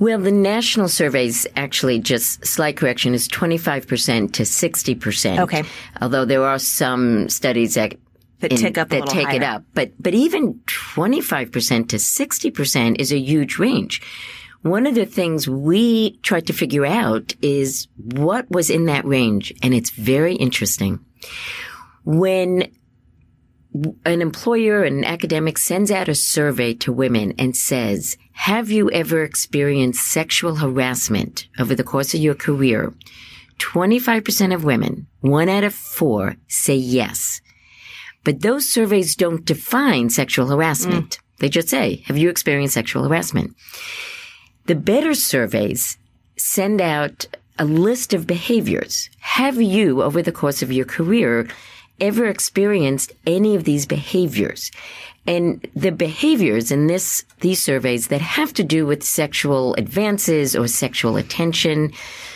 [0.00, 5.38] Well, the national surveys actually just slight correction is 25% to 60%.
[5.42, 5.62] Okay.
[6.02, 7.94] Although there are some studies that
[8.40, 9.36] that in, tick up that take higher.
[9.36, 9.62] it up.
[9.74, 14.02] But but even 25% to 60% is a huge range.
[14.62, 19.54] One of the things we tried to figure out is what was in that range
[19.62, 20.98] and it's very interesting.
[22.02, 22.72] When
[24.04, 29.22] an employer, an academic sends out a survey to women and says, have you ever
[29.22, 32.92] experienced sexual harassment over the course of your career?
[33.58, 37.40] 25% of women, one out of four, say yes.
[38.24, 41.18] But those surveys don't define sexual harassment.
[41.18, 41.20] Mm.
[41.38, 43.54] They just say, have you experienced sexual harassment?
[44.66, 45.96] The better surveys
[46.36, 47.26] send out
[47.58, 49.08] a list of behaviors.
[49.20, 51.48] Have you, over the course of your career,
[52.00, 54.70] ever experienced any of these behaviors.
[55.26, 60.68] And the behaviors in this, these surveys that have to do with sexual advances or
[60.68, 61.92] sexual attention,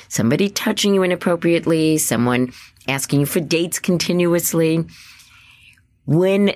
[0.09, 2.53] somebody touching you inappropriately, someone
[2.89, 4.85] asking you for dates continuously.
[6.07, 6.55] When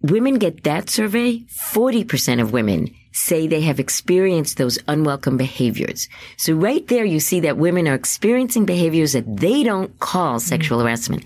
[0.00, 6.08] women get that survey, 40% of women say they have experienced those unwelcome behaviors.
[6.36, 10.80] So right there, you see that women are experiencing behaviors that they don't call sexual
[10.80, 11.24] harassment.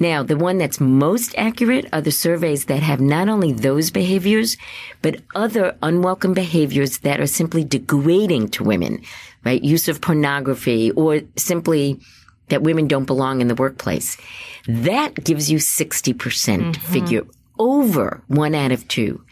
[0.00, 4.56] Now, the one that's most accurate are the surveys that have not only those behaviors,
[5.02, 9.02] but other unwelcome behaviors that are simply degrading to women,
[9.44, 9.62] right?
[9.62, 12.00] Use of pornography or simply
[12.48, 14.16] that women don't belong in the workplace.
[14.66, 16.72] That gives you 60% mm-hmm.
[16.72, 17.22] figure
[17.58, 19.24] over one out of two.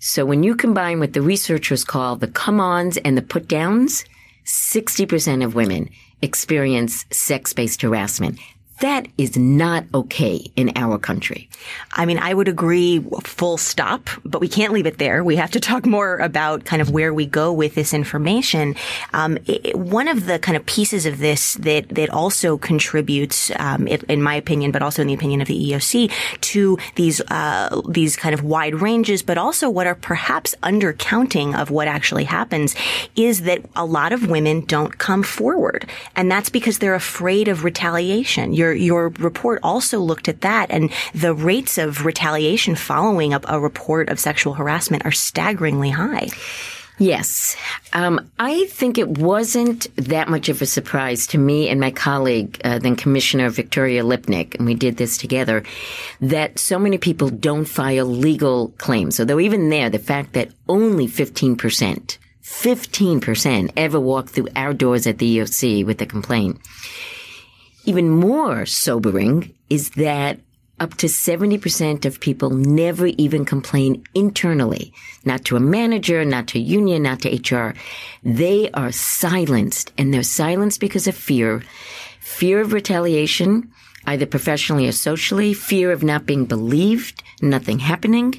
[0.00, 4.04] So when you combine what the researchers call the come ons and the put downs,
[4.44, 5.90] 60% of women
[6.22, 8.38] experience sex based harassment.
[8.80, 11.48] That is not okay in our country.
[11.92, 15.24] I mean, I would agree full stop, but we can't leave it there.
[15.24, 18.76] We have to talk more about kind of where we go with this information.
[19.12, 23.88] Um, it, one of the kind of pieces of this that, that also contributes, um,
[23.88, 26.12] it, in my opinion, but also in the opinion of the EOC,
[26.42, 31.70] to these, uh, these kind of wide ranges, but also what are perhaps undercounting of
[31.70, 32.76] what actually happens
[33.16, 35.88] is that a lot of women don't come forward.
[36.14, 38.54] And that's because they're afraid of retaliation.
[38.72, 43.60] Your, your report also looked at that and the rates of retaliation following a, a
[43.60, 46.28] report of sexual harassment are staggeringly high.
[46.98, 47.56] Yes.
[47.92, 52.60] Um, I think it wasn't that much of a surprise to me and my colleague,
[52.64, 55.62] uh, then Commissioner Victoria Lipnic, and we did this together,
[56.20, 59.20] that so many people don't file legal claims.
[59.20, 65.18] Although even there, the fact that only 15%, 15% ever walk through our doors at
[65.18, 66.60] the EOC with a complaint.
[67.88, 70.40] Even more sobering is that
[70.78, 74.92] up to 70% of people never even complain internally,
[75.24, 77.72] not to a manager, not to union, not to HR.
[78.22, 81.62] They are silenced and they're silenced because of fear,
[82.20, 83.72] fear of retaliation,
[84.04, 88.34] either professionally or socially, fear of not being believed, nothing happening.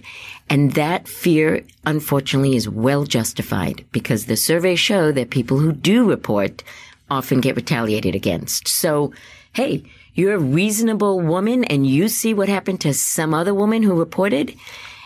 [0.48, 6.08] And that fear, unfortunately, is well justified because the surveys show that people who do
[6.08, 6.64] report
[7.10, 8.68] often get retaliated against.
[8.68, 9.12] So,
[9.54, 9.84] hey,
[10.14, 14.56] you're a reasonable woman and you see what happened to some other woman who reported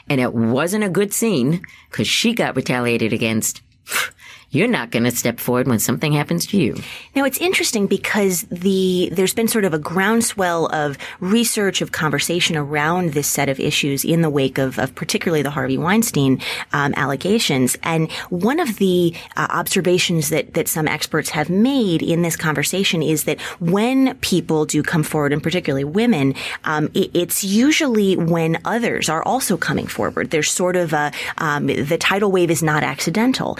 [0.10, 3.62] and it wasn't a good scene because she got retaliated against.
[4.54, 6.76] You're not going to step forward when something happens to you.
[7.16, 12.56] Now it's interesting because the there's been sort of a groundswell of research of conversation
[12.56, 16.40] around this set of issues in the wake of, of particularly the Harvey Weinstein
[16.72, 17.76] um, allegations.
[17.82, 23.02] And one of the uh, observations that that some experts have made in this conversation
[23.02, 28.62] is that when people do come forward, and particularly women, um, it, it's usually when
[28.66, 30.30] others are also coming forward.
[30.30, 33.58] There's sort of a um, the tidal wave is not accidental.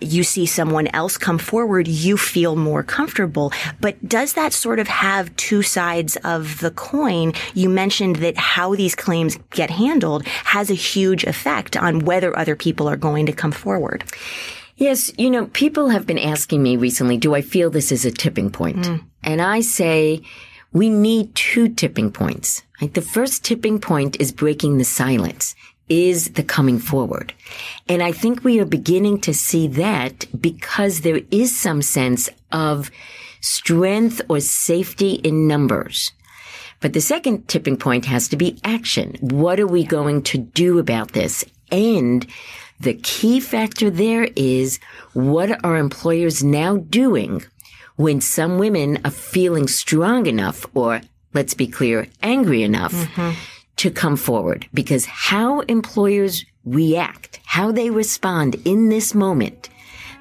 [0.00, 3.52] You see someone else come forward, you feel more comfortable.
[3.80, 7.32] But does that sort of have two sides of the coin?
[7.54, 12.56] You mentioned that how these claims get handled has a huge effect on whether other
[12.56, 14.04] people are going to come forward.
[14.76, 18.10] Yes, you know, people have been asking me recently, do I feel this is a
[18.10, 18.76] tipping point?
[18.76, 19.04] Mm.
[19.22, 20.22] And I say,
[20.72, 22.62] we need two tipping points.
[22.80, 25.54] Like the first tipping point is breaking the silence,
[25.88, 27.32] is the coming forward.
[27.88, 32.90] And I think we are beginning to see that because there is some sense of
[33.40, 36.12] strength or safety in numbers.
[36.80, 39.16] But the second tipping point has to be action.
[39.20, 41.44] What are we going to do about this?
[41.70, 42.26] And
[42.80, 44.78] the key factor there is
[45.14, 47.44] what are employers now doing
[47.96, 51.00] when some women are feeling strong enough or
[51.32, 53.30] let's be clear, angry enough mm-hmm.
[53.76, 59.68] To come forward because how employers react, how they respond in this moment,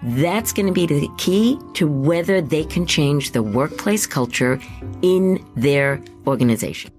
[0.03, 4.60] that's going to be the key to whether they can change the workplace culture
[5.01, 6.91] in their organization.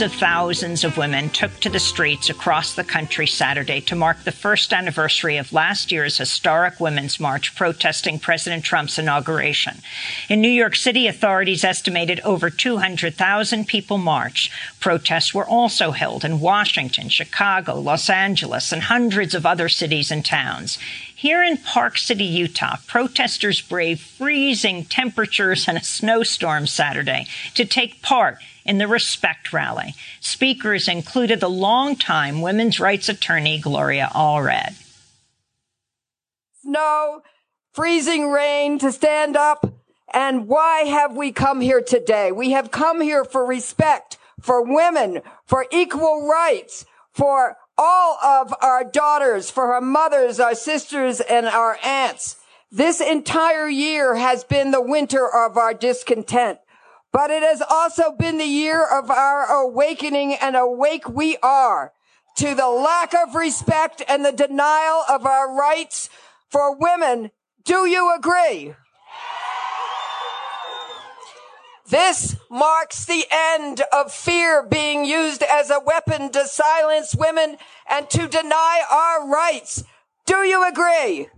[0.00, 4.32] Of thousands of women took to the streets across the country Saturday to mark the
[4.32, 9.82] first anniversary of last year's historic Women's March protesting President Trump's inauguration.
[10.30, 14.50] In New York City, authorities estimated over 200,000 people marched.
[14.80, 20.24] Protests were also held in Washington, Chicago, Los Angeles, and hundreds of other cities and
[20.24, 20.78] towns.
[21.14, 28.00] Here in Park City, Utah, protesters braved freezing temperatures and a snowstorm Saturday to take
[28.00, 29.94] part in the Respect Rally.
[30.20, 34.74] Speakers included the longtime women's rights attorney Gloria Allred.
[36.62, 37.22] Snow
[37.72, 39.72] freezing rain to stand up.
[40.12, 42.32] And why have we come here today?
[42.32, 48.84] We have come here for respect, for women, for equal rights, for all of our
[48.84, 52.36] daughters, for our mothers, our sisters, and our aunts.
[52.72, 56.58] This entire year has been the winter of our discontent,
[57.12, 61.92] but it has also been the year of our awakening and awake we are
[62.36, 66.08] to the lack of respect and the denial of our rights
[66.48, 67.30] for women.
[67.64, 68.74] Do you agree?
[71.88, 77.56] This marks the end of fear being used as a weapon to silence women
[77.90, 79.82] and to deny our rights.
[80.24, 81.28] Do you agree?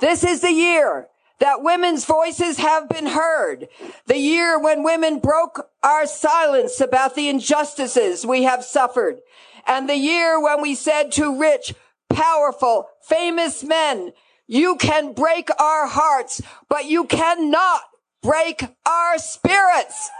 [0.00, 1.08] This is the year
[1.40, 3.68] that women's voices have been heard.
[4.06, 9.20] The year when women broke our silence about the injustices we have suffered.
[9.66, 11.74] And the year when we said to rich,
[12.08, 14.12] powerful, famous men,
[14.46, 17.80] you can break our hearts, but you cannot
[18.22, 20.10] break our spirits.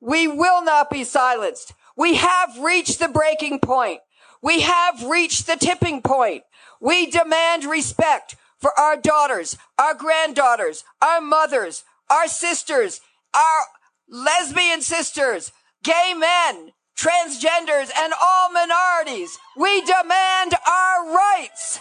[0.00, 1.74] We will not be silenced.
[1.96, 4.00] We have reached the breaking point.
[4.42, 6.42] We have reached the tipping point.
[6.80, 13.00] We demand respect for our daughters, our granddaughters, our mothers, our sisters,
[13.34, 13.62] our
[14.08, 15.52] lesbian sisters,
[15.84, 19.38] gay men, transgenders, and all minorities.
[19.56, 21.80] We demand our rights.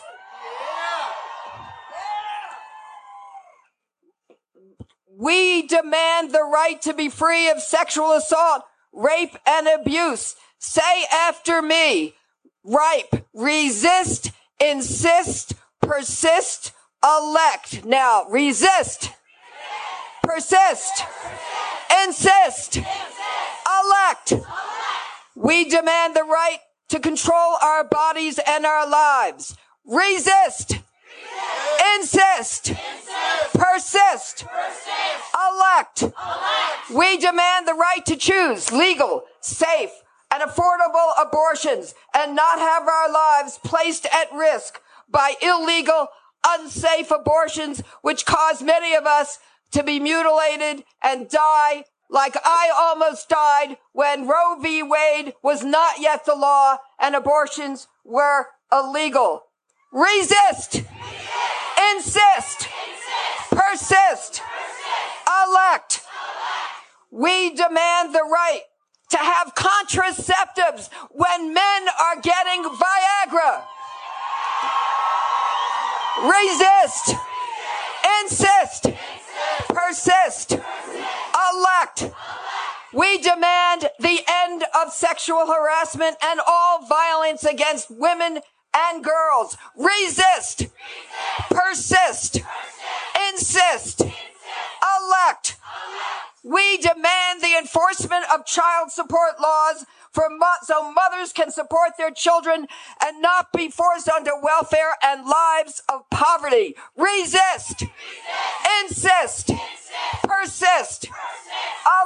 [5.18, 10.36] We demand the right to be free of sexual assault, rape, and abuse.
[10.60, 12.16] Say after me,
[12.64, 16.72] ripe, resist, insist, persist,
[17.03, 17.86] elect.
[17.86, 19.12] Now, resist,
[20.24, 21.03] persist,
[22.05, 24.34] insist, elect.
[25.36, 29.55] We demand the right to control our bodies and our lives.
[29.86, 30.78] Resist,
[31.95, 32.74] insist,
[33.53, 34.45] persist,
[35.34, 36.03] elect.
[36.93, 39.91] We demand the right to choose legal, safe,
[40.32, 46.08] and affordable abortions and not have our lives placed at risk by illegal,
[46.46, 49.40] unsafe abortions, which cause many of us
[49.72, 54.82] to be mutilated and die like I almost died when Roe v.
[54.82, 59.44] Wade was not yet the law and abortions were illegal.
[59.92, 60.74] Resist.
[60.74, 60.86] Resist.
[61.96, 62.68] Insist.
[62.68, 63.50] Insist.
[63.50, 64.42] Persist.
[64.42, 64.42] Persist.
[65.28, 66.02] Elect.
[66.02, 66.02] Elect.
[67.12, 68.62] We demand the right
[69.10, 73.64] to have contraceptives when men are getting Viagra.
[76.22, 77.16] Resist.
[78.22, 78.88] Insist.
[79.70, 80.51] Persist.
[80.51, 82.12] Elect.
[82.93, 88.39] We demand the end of sexual harassment and all violence against women
[88.76, 89.57] and girls.
[89.76, 90.68] Resist.
[91.49, 92.41] Persist.
[93.30, 94.01] Insist.
[94.01, 95.55] Elect.
[96.44, 102.12] We demand the enforcement of child support laws for mo- so mothers can support their
[102.12, 102.68] children
[103.04, 106.76] and not be forced onto welfare and lives of poverty.
[106.98, 107.82] Resist.
[107.82, 107.92] Resist.
[108.82, 109.50] Insist.
[109.50, 109.92] Insist.
[110.24, 111.10] Persist.
[111.10, 111.10] Persist.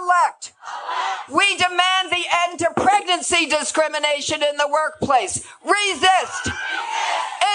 [0.02, 0.54] Elect.
[0.64, 1.32] Elect.
[1.32, 5.46] We demand the end to pregnancy discrimination in the workplace.
[5.64, 6.46] Resist.
[6.46, 6.50] Resist.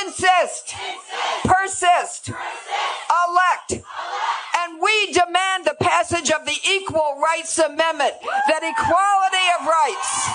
[0.05, 0.75] Insist.
[0.75, 1.45] Insist.
[1.45, 2.25] Persist.
[2.25, 2.29] Persist.
[2.29, 3.73] Elect.
[3.73, 3.85] Elect.
[4.61, 8.15] And we demand the passage of the Equal Rights Amendment
[8.49, 10.29] that equality of rights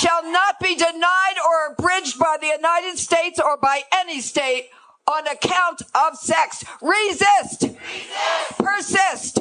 [0.00, 4.70] shall not be denied or abridged by the United States or by any state
[5.06, 6.64] on account of sex.
[6.82, 7.62] Resist.
[7.62, 8.58] Resist.
[8.58, 9.34] Persist.
[9.36, 9.38] Persist.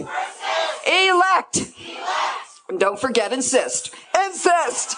[0.88, 1.56] Elect.
[1.58, 2.46] Elect.
[2.70, 3.94] And don't forget insist.
[4.26, 4.98] Insist.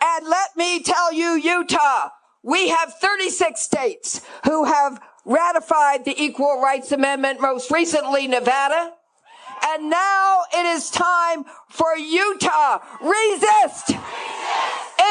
[0.00, 2.10] And let me tell you, Utah,
[2.42, 8.94] we have 36 states who have ratified the Equal Rights Amendment, most recently Nevada.
[9.66, 12.78] And now it is time for Utah.
[13.02, 13.88] Resist.
[13.88, 13.90] Resist.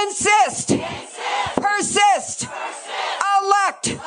[0.04, 0.72] Insist.
[0.72, 1.56] Insist.
[1.56, 2.48] Persist.
[2.48, 2.50] Persist.
[3.42, 3.88] Elect.
[3.88, 4.04] Elect.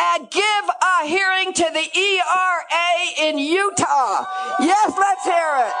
[0.00, 4.24] And give a hearing to the ERA in Utah.
[4.58, 5.72] Yes, let's hear it.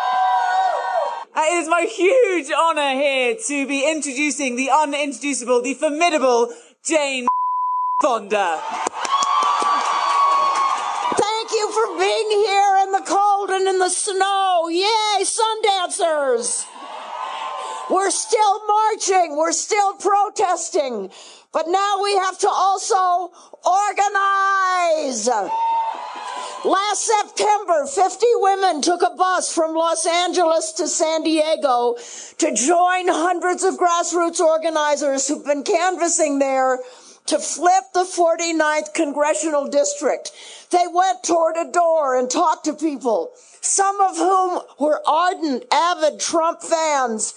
[1.34, 6.52] Uh, it is my huge honor here to be introducing the unintroducible, the formidable
[6.84, 7.26] Jane
[8.02, 8.60] Fonda.
[12.00, 14.68] Being here in the cold and in the snow.
[14.70, 16.64] Yay, sun dancers.
[17.90, 19.36] We're still marching.
[19.36, 21.10] We're still protesting.
[21.52, 23.32] But now we have to also
[23.66, 25.28] organize.
[26.64, 31.96] Last September, 50 women took a bus from Los Angeles to San Diego
[32.38, 36.78] to join hundreds of grassroots organizers who've been canvassing there
[37.30, 40.32] to flip the 49th congressional district.
[40.72, 46.18] They went toward a door and talked to people, some of whom were ardent, avid
[46.18, 47.34] Trump fans.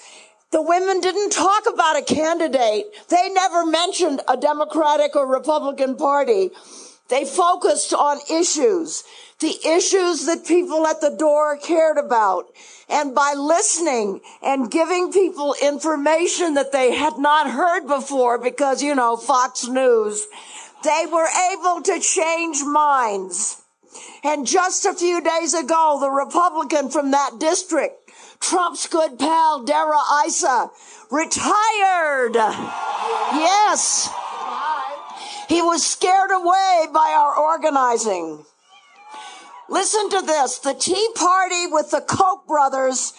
[0.51, 2.85] The women didn't talk about a candidate.
[3.09, 6.49] They never mentioned a Democratic or Republican party.
[7.09, 9.03] They focused on issues,
[9.43, 12.45] the issues that people at the door cared about.
[12.89, 18.95] And by listening and giving people information that they had not heard before, because, you
[18.95, 20.25] know, Fox News,
[20.83, 23.61] they were able to change minds.
[24.23, 27.95] And just a few days ago, the Republican from that district,
[28.39, 30.71] Trump's good pal, Darrell Issa,
[31.11, 32.35] retired.
[33.35, 34.09] Yes.
[35.49, 38.45] He was scared away by our organizing.
[39.73, 40.59] Listen to this.
[40.59, 43.11] The Tea Party with the Koch brothers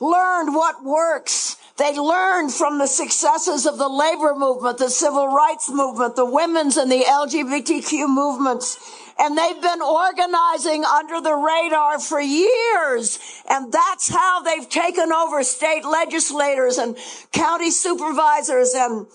[0.00, 1.56] learned what works.
[1.78, 6.76] They learned from the successes of the labor movement, the civil rights movement, the women's
[6.76, 8.78] and the LGBTQ movements.
[9.18, 13.18] And they've been organizing under the radar for years.
[13.50, 16.96] And that's how they've taken over state legislators and
[17.32, 19.08] county supervisors and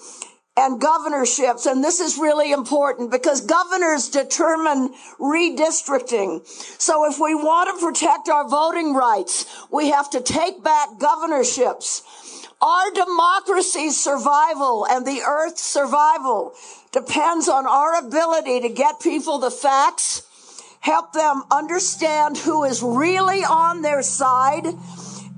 [0.57, 1.65] and governorships.
[1.65, 6.45] And this is really important because governors determine redistricting.
[6.79, 12.03] So if we want to protect our voting rights, we have to take back governorships.
[12.61, 16.53] Our democracy's survival and the earth's survival
[16.91, 20.21] depends on our ability to get people the facts,
[20.81, 24.67] help them understand who is really on their side,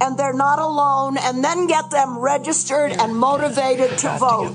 [0.01, 4.53] and they're not alone, and then get them registered and motivated to vote.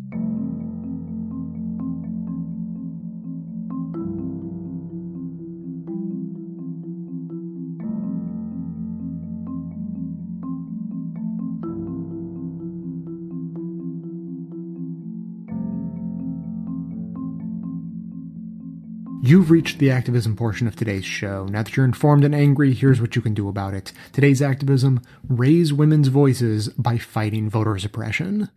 [19.28, 21.44] You've reached the activism portion of today's show.
[21.44, 23.92] Now that you're informed and angry, here's what you can do about it.
[24.10, 28.48] Today's activism raise women's voices by fighting voter suppression.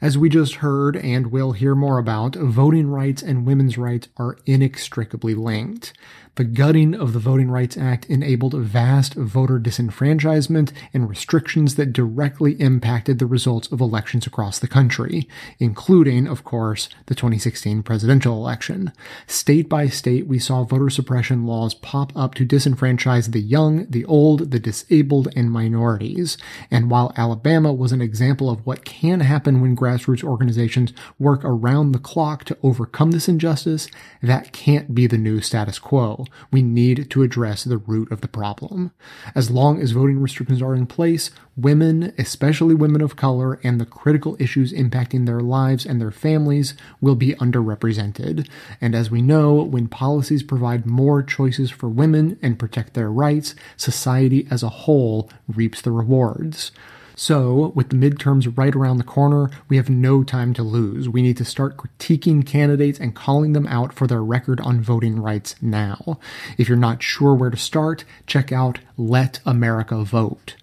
[0.00, 4.38] As we just heard and will hear more about, voting rights and women's rights are
[4.46, 5.92] inextricably linked.
[6.36, 12.52] The gutting of the Voting Rights Act enabled vast voter disenfranchisement and restrictions that directly
[12.54, 15.28] impacted the results of elections across the country,
[15.58, 18.92] including, of course, the 2016 presidential election.
[19.26, 24.06] State by state, we saw voter suppression laws pop up to disenfranchise the young, the
[24.06, 26.38] old, the disabled, and minorities.
[26.70, 31.90] And while Alabama was an example of what can happen when grassroots organizations work around
[31.90, 33.88] the clock to overcome this injustice,
[34.22, 36.24] that can't be the new status quo.
[36.52, 38.92] We need to address the root of the problem.
[39.34, 43.86] As long as voting restrictions are in place, women, especially women of color, and the
[43.86, 48.48] critical issues impacting their lives and their families will be underrepresented.
[48.80, 53.54] And as we know, when policies provide more choices for women and protect their rights,
[53.76, 56.70] society as a whole reaps the rewards.
[57.14, 61.08] So, with the midterms right around the corner, we have no time to lose.
[61.08, 65.20] We need to start critiquing candidates and calling them out for their record on voting
[65.20, 66.18] rights now.
[66.56, 70.56] If you're not sure where to start, check out Let America Vote.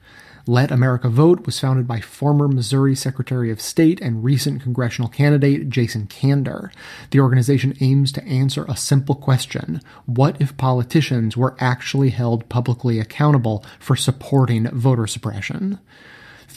[0.49, 5.69] Let America Vote was founded by former Missouri Secretary of State and recent congressional candidate
[5.69, 6.71] Jason Kander.
[7.11, 9.79] The organization aims to answer a simple question.
[10.07, 15.77] What if politicians were actually held publicly accountable for supporting voter suppression?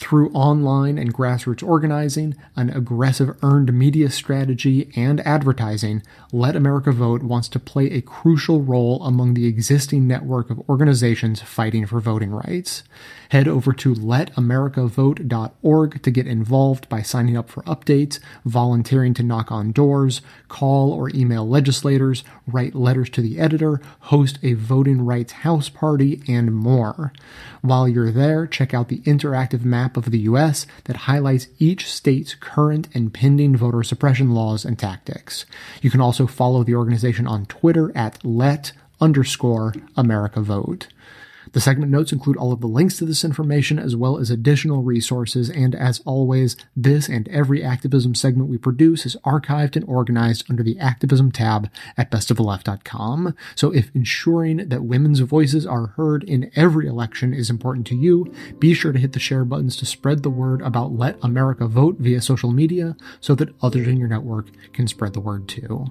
[0.03, 7.23] Through online and grassroots organizing, an aggressive earned media strategy, and advertising, Let America Vote
[7.23, 12.31] wants to play a crucial role among the existing network of organizations fighting for voting
[12.31, 12.83] rights.
[13.29, 19.53] Head over to letamericavote.org to get involved by signing up for updates, volunteering to knock
[19.53, 25.31] on doors, call or email legislators, write letters to the editor, host a voting rights
[25.31, 27.13] house party, and more.
[27.61, 30.65] While you're there, check out the interactive map of the U.S.
[30.85, 35.45] that highlights each state's current and pending voter suppression laws and tactics.
[35.81, 40.87] You can also follow the organization on Twitter at let underscore America Vote.
[41.53, 44.83] The segment notes include all of the links to this information as well as additional
[44.83, 45.49] resources.
[45.49, 50.63] And as always, this and every activism segment we produce is archived and organized under
[50.63, 53.35] the activism tab at bestoftheleft.com.
[53.55, 58.33] So if ensuring that women's voices are heard in every election is important to you,
[58.57, 61.97] be sure to hit the share buttons to spread the word about Let America Vote
[61.99, 65.85] via social media so that others in your network can spread the word too.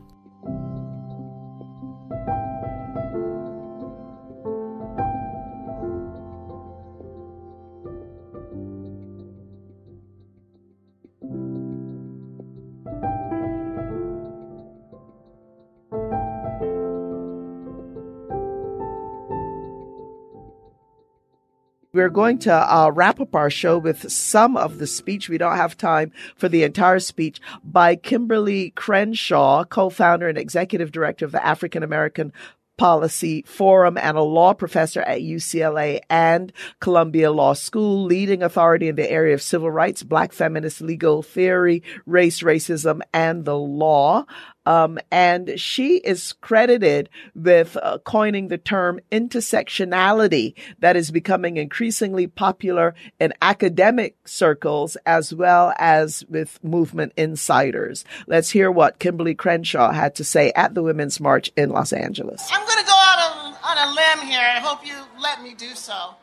[22.03, 25.29] We're going to uh, wrap up our show with some of the speech.
[25.29, 31.25] We don't have time for the entire speech by Kimberlé Crenshaw, co-founder and executive director
[31.25, 32.33] of the African American
[32.77, 38.97] Policy Forum and a law professor at UCLA and Columbia Law School, leading authority in
[38.97, 44.25] the area of civil rights, black feminist legal theory, race, racism, and the law.
[44.65, 52.27] Um, and she is credited with uh, coining the term intersectionality that is becoming increasingly
[52.27, 58.05] popular in academic circles as well as with movement insiders.
[58.27, 62.49] Let's hear what Kimberlé Crenshaw had to say at the Women's March in Los Angeles.
[62.53, 64.41] I'm going to go out on, on, a limb here.
[64.41, 66.15] I hope you let me do so.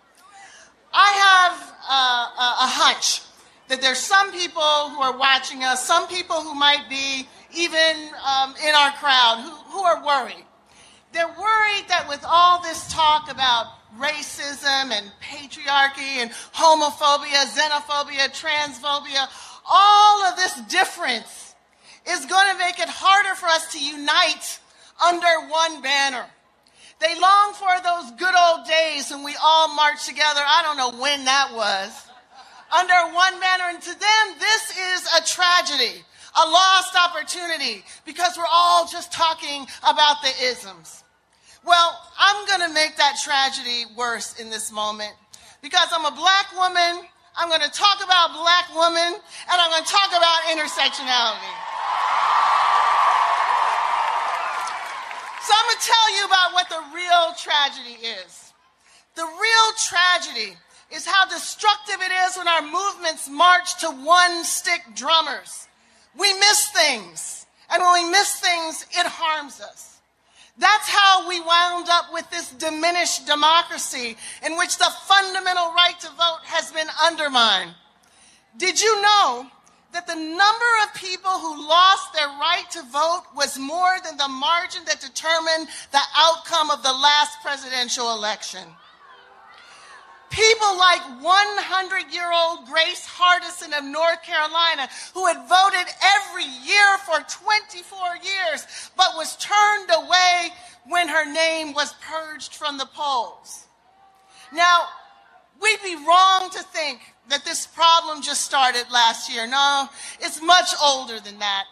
[0.93, 3.21] I have uh, a, a hunch
[3.67, 8.55] that there's some people who are watching us, some people who might be even um,
[8.65, 10.45] in our crowd, who, who are worried.
[11.11, 13.65] They're worried that with all this talk about
[13.97, 19.27] racism and patriarchy and homophobia, xenophobia, transphobia,
[19.67, 21.55] all of this difference
[22.07, 24.59] is going to make it harder for us to unite
[25.03, 26.25] under one banner.
[26.99, 30.41] They long for those good old days when we all marched together.
[30.45, 31.89] I don't know when that was.
[32.75, 33.63] Under one banner.
[33.69, 36.03] And to them, this is a tragedy
[36.37, 41.03] a lost opportunity because we're all just talking about the isms.
[41.65, 45.13] Well, I'm going to make that tragedy worse in this moment
[45.61, 47.07] because I'm a black woman.
[47.35, 51.55] I'm going to talk about black women and I'm going to talk about intersectionality.
[55.43, 58.53] So I'm going to tell you about what the real tragedy is.
[59.15, 60.55] The real tragedy
[60.91, 65.68] is how destructive it is when our movements march to one stick drummers
[66.17, 67.45] we miss things.
[67.71, 69.99] And when we miss things, it harms us.
[70.57, 76.07] That's how we wound up with this diminished democracy in which the fundamental right to
[76.09, 77.73] vote has been undermined.
[78.57, 79.47] Did you know
[79.93, 84.27] that the number of people who lost their right to vote was more than the
[84.27, 88.67] margin that determined the outcome of the last presidential election?
[90.29, 96.97] People like 100 year old Grace Hardison of North Carolina, who had voted every year
[97.05, 100.49] for 24 years, but was turned away
[100.87, 103.65] when her name was purged from the polls.
[104.53, 104.85] Now,
[105.61, 106.99] we'd be wrong to think
[107.29, 109.47] that this problem just started last year.
[109.47, 109.87] No,
[110.19, 111.65] it's much older than that.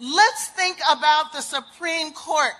[0.00, 2.54] Let's think about the Supreme Court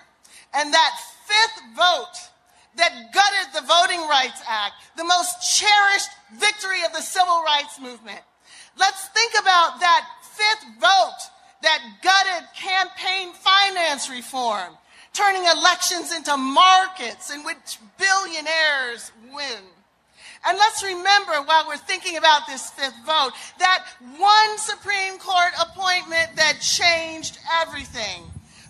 [0.53, 0.91] and that
[1.25, 2.29] fifth vote
[2.75, 8.21] that gutted the Voting Rights Act, the most cherished victory of the civil rights movement.
[8.77, 11.29] Let's think about that fifth vote
[11.61, 14.73] that gutted campaign finance reform,
[15.13, 19.63] turning elections into markets in which billionaires win.
[20.45, 23.85] And let's remember while we're thinking about this fifth vote, that
[24.17, 28.23] one Supreme Court appointment that changed everything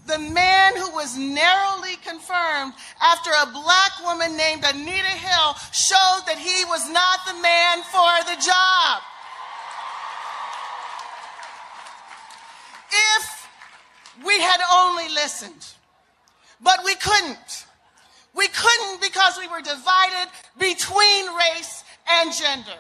[0.06, 6.38] the man who was narrowly confirmed after a black woman named Anita Hill showed that
[6.38, 9.02] he was not the man for the job.
[12.92, 13.50] If
[14.26, 15.66] we had only listened,
[16.62, 17.66] but we couldn't.
[18.36, 20.30] We couldn't because we were divided
[20.60, 22.80] between race and gender.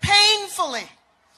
[0.00, 0.88] Painfully,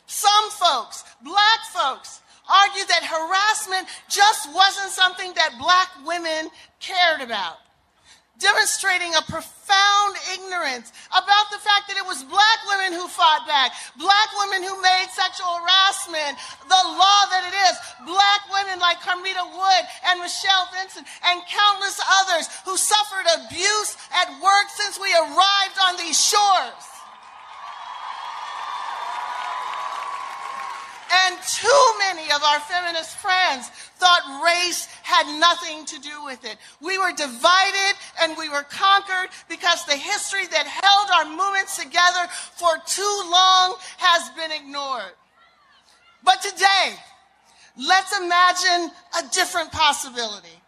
[0.07, 7.63] some folks, black folks, argued that harassment just wasn't something that black women cared about,
[8.39, 13.73] demonstrating a profound ignorance about the fact that it was black women who fought back,
[13.97, 16.37] black women who made sexual harassment
[16.67, 17.75] the law that it is,
[18.05, 24.29] black women like Carmita Wood and Mechelle Vinson and countless others who suffered abuse at
[24.43, 26.92] work since we arrived on these shores.
[31.25, 36.57] And too many of our feminist friends thought race had nothing to do with it.
[36.81, 42.27] We were divided and we were conquered because the history that held our movements together
[42.57, 45.15] for too long has been ignored.
[46.25, 46.95] But today,
[47.77, 50.61] let's imagine a different possibility.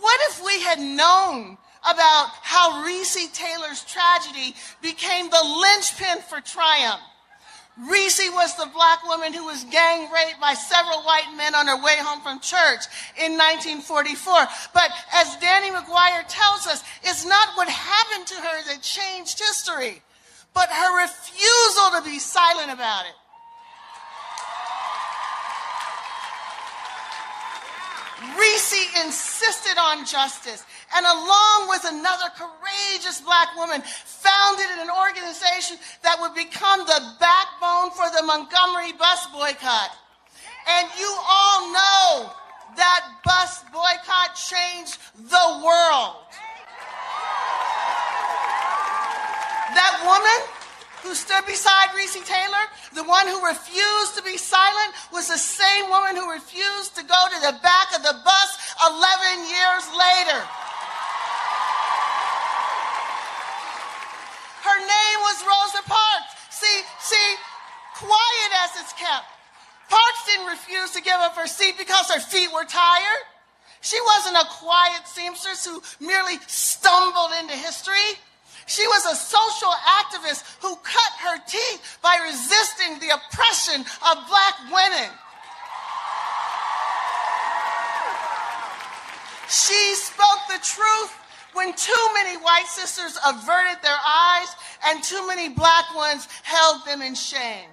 [0.00, 1.56] What if we had known
[1.88, 7.00] about how Recy Taylor's tragedy became the linchpin for triumph?
[7.78, 11.80] Recy was the black woman who was gang raped by several white men on her
[11.80, 14.34] way home from church in 1944.
[14.74, 20.02] But as Danielle McGuire tells us, it's not what happened to her that changed history,
[20.54, 23.14] but her refusal to be silent about it.
[28.18, 30.64] Recy insisted on justice
[30.96, 37.90] and along with another courageous black woman founded an organization that would become the backbone
[37.92, 39.90] for the Montgomery bus boycott.
[40.66, 42.32] And you all know
[42.76, 46.26] that bus boycott changed the world.
[49.74, 50.57] That woman
[51.02, 55.88] who stood beside Recy Taylor, the one who refused to be silent, was the same
[55.88, 58.50] woman who refused to go to the back of the bus
[58.86, 60.40] 11 years later.
[64.66, 66.32] Her name was Rosa Parks.
[66.50, 67.28] See, see,
[67.96, 69.26] quiet as it's kept.
[69.88, 73.24] Parks didn't refuse to give up her seat because her feet were tired.
[73.80, 78.18] She wasn't a quiet seamstress who merely stumbled into history.
[78.68, 84.54] She was a social activist who cut her teeth by resisting the oppression of black
[84.70, 85.10] women.
[89.48, 91.12] She spoke the truth
[91.54, 94.48] when too many white sisters averted their eyes
[94.84, 97.70] and too many black ones held them in shame.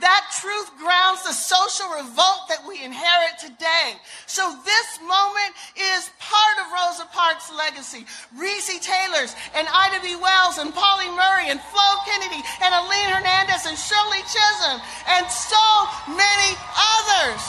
[0.00, 3.98] That truth grounds the social revolt that we inherit today.
[4.30, 8.06] So this moment is part of Rosa Parks' legacy.
[8.38, 10.14] Recy Taylor's and Ida B.
[10.14, 14.78] Wells and Pauli Murray and Flo Kennedy and Aileen Hernandez and Shirley Chisholm
[15.10, 15.66] and so
[16.14, 17.42] many others.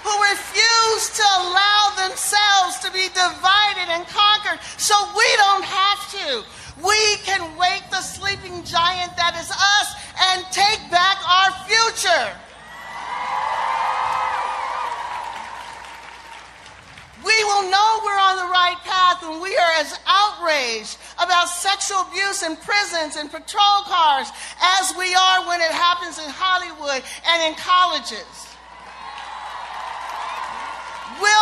[0.00, 6.48] Who refuse to allow themselves to be divided and conquered so we don't have to.
[6.84, 9.88] We can wake the sleeping giant that is us
[10.30, 12.30] and take back our future.
[17.24, 22.06] We will know we're on the right path when we are as outraged about sexual
[22.08, 24.28] abuse in prisons and patrol cars
[24.78, 28.47] as we are when it happens in Hollywood and in colleges.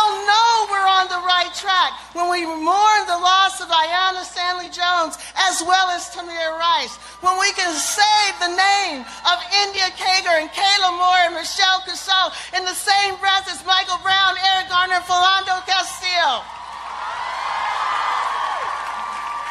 [0.07, 4.71] We'll know we're on the right track when we mourn the loss of Aiyana Stanley
[4.71, 6.95] Jones as well as Tamir Rice.
[7.19, 9.37] When we can save the name of
[9.67, 14.39] India Kager and Kayla Moore and Michelle Cusseaux in the same breath as Michael Brown,
[14.55, 16.39] Eric Garner, and Philando Castile.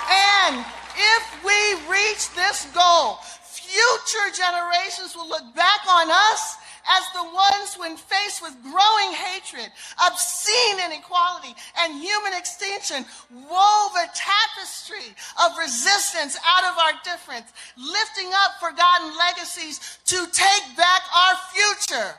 [0.09, 0.65] And
[0.97, 6.57] if we reach this goal, future generations will look back on us
[6.89, 9.71] as the ones when faced with growing hatred,
[10.07, 18.31] obscene inequality, and human extinction, wove a tapestry of resistance out of our difference, lifting
[18.45, 22.15] up forgotten legacies to take back our future.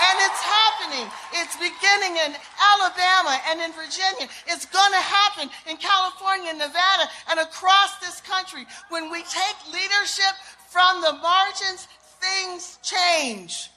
[0.00, 1.06] And it's happening.
[1.34, 4.32] It's beginning in Alabama and in Virginia.
[4.48, 10.32] It's going to happen in California, Nevada, and across this country when we take leadership
[10.70, 11.86] from the margins
[12.20, 13.70] things change.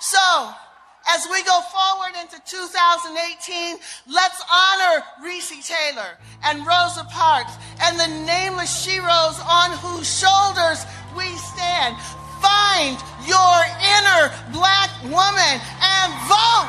[0.00, 0.50] So,
[1.08, 3.76] as we go forward into 2018,
[4.12, 10.84] let's honor Recy Taylor and Rosa Parks and the nameless sheroes on whose shoulders
[11.16, 11.96] we stand.
[12.40, 16.68] Find your inner black woman and vote.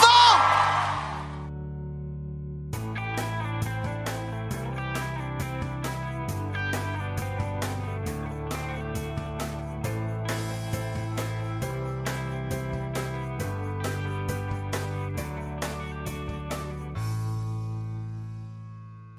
[0.00, 0.75] Vote.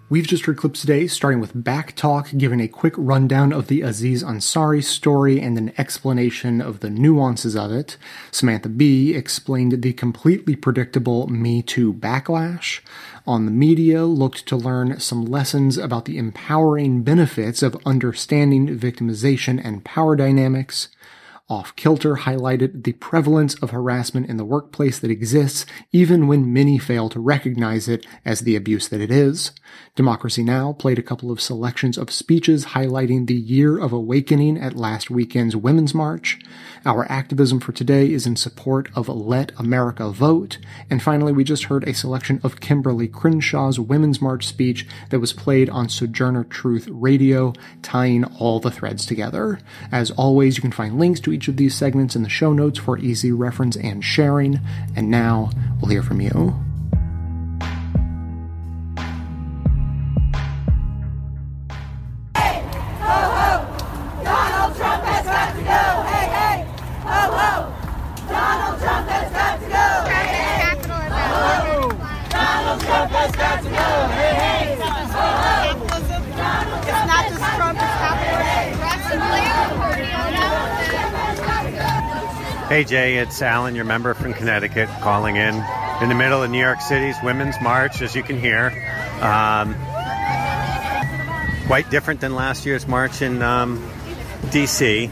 [0.09, 3.81] We've just heard clips today, starting with Back Talk, giving a quick rundown of the
[3.81, 7.97] Aziz Ansari story and an explanation of the nuances of it.
[8.31, 12.79] Samantha Bee explained the completely predictable Me Too backlash.
[13.25, 19.59] On the media, looked to learn some lessons about the empowering benefits of understanding victimization
[19.61, 20.87] and power dynamics.
[21.49, 26.77] Off Kilter highlighted the prevalence of harassment in the workplace that exists even when many
[26.77, 29.51] fail to recognize it as the abuse that it is.
[29.95, 30.73] Democracy Now!
[30.73, 35.55] played a couple of selections of speeches highlighting the year of awakening at last weekend's
[35.55, 36.37] Women's March.
[36.85, 40.57] Our activism for today is in support of Let America Vote.
[40.89, 45.31] And finally, we just heard a selection of Kimberlé Crenshaw's Women's March speech that was
[45.31, 49.59] played on Sojourner Truth Radio, tying all the threads together.
[49.93, 52.79] As always, you can find links to each of these segments in the show notes
[52.79, 54.59] for easy reference and sharing.
[54.95, 56.66] And now we'll hear from you.
[82.67, 85.55] Hey Jay, it's Alan, your member from Connecticut, calling in
[86.01, 88.73] in the middle of New York City's Women's March, as you can hear.
[89.21, 89.73] Um,
[91.67, 93.77] quite different than last year's march in um,
[94.47, 95.09] DC.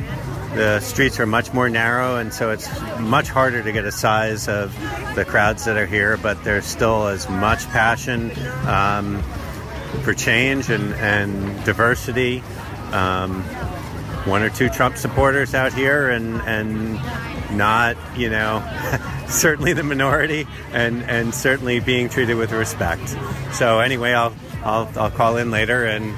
[0.53, 2.67] The streets are much more narrow, and so it's
[2.99, 4.77] much harder to get a size of
[5.15, 8.31] the crowds that are here, but there's still as much passion
[8.67, 9.23] um,
[10.03, 12.43] for change and, and diversity.
[12.91, 13.43] Um,
[14.25, 16.99] one or two Trump supporters out here, and, and
[17.55, 18.63] not, you know,
[19.27, 23.15] certainly the minority, and, and certainly being treated with respect.
[23.53, 26.15] So anyway, I'll, I'll, I'll call in later and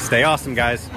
[0.00, 0.88] stay awesome, guys.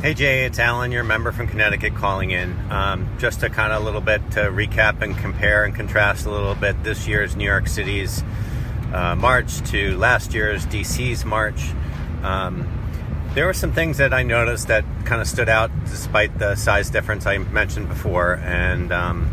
[0.00, 2.54] Hey Jay, it's Alan, your member from Connecticut, calling in.
[2.70, 6.30] Um, just to kind of a little bit to recap and compare and contrast a
[6.30, 8.22] little bit this year's New York City's
[8.92, 11.72] uh, march to last year's DC's march.
[12.22, 12.68] Um,
[13.36, 16.88] there were some things that I noticed that kind of stood out despite the size
[16.88, 18.36] difference I mentioned before.
[18.36, 19.28] And, um,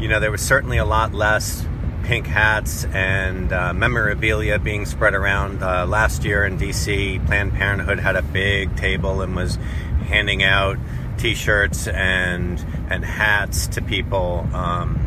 [0.00, 1.64] you know, there was certainly a lot less
[2.02, 5.62] pink hats and uh, memorabilia being spread around.
[5.62, 9.54] Uh, last year in DC, Planned Parenthood had a big table and was
[10.06, 10.76] handing out
[11.18, 12.58] T-shirts and
[12.90, 14.48] and hats to people.
[14.52, 14.98] Um,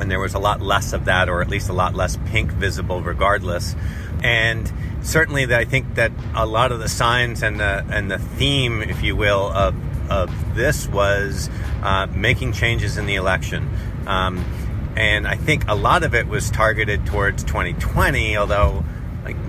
[0.00, 2.50] and there was a lot less of that, or at least a lot less pink
[2.50, 3.76] visible, regardless.
[4.22, 8.18] And certainly, that I think that a lot of the signs and the and the
[8.18, 9.74] theme, if you will, of
[10.10, 11.50] of this was
[11.82, 13.68] uh, making changes in the election.
[14.06, 14.44] Um,
[14.96, 18.84] and I think a lot of it was targeted towards 2020, although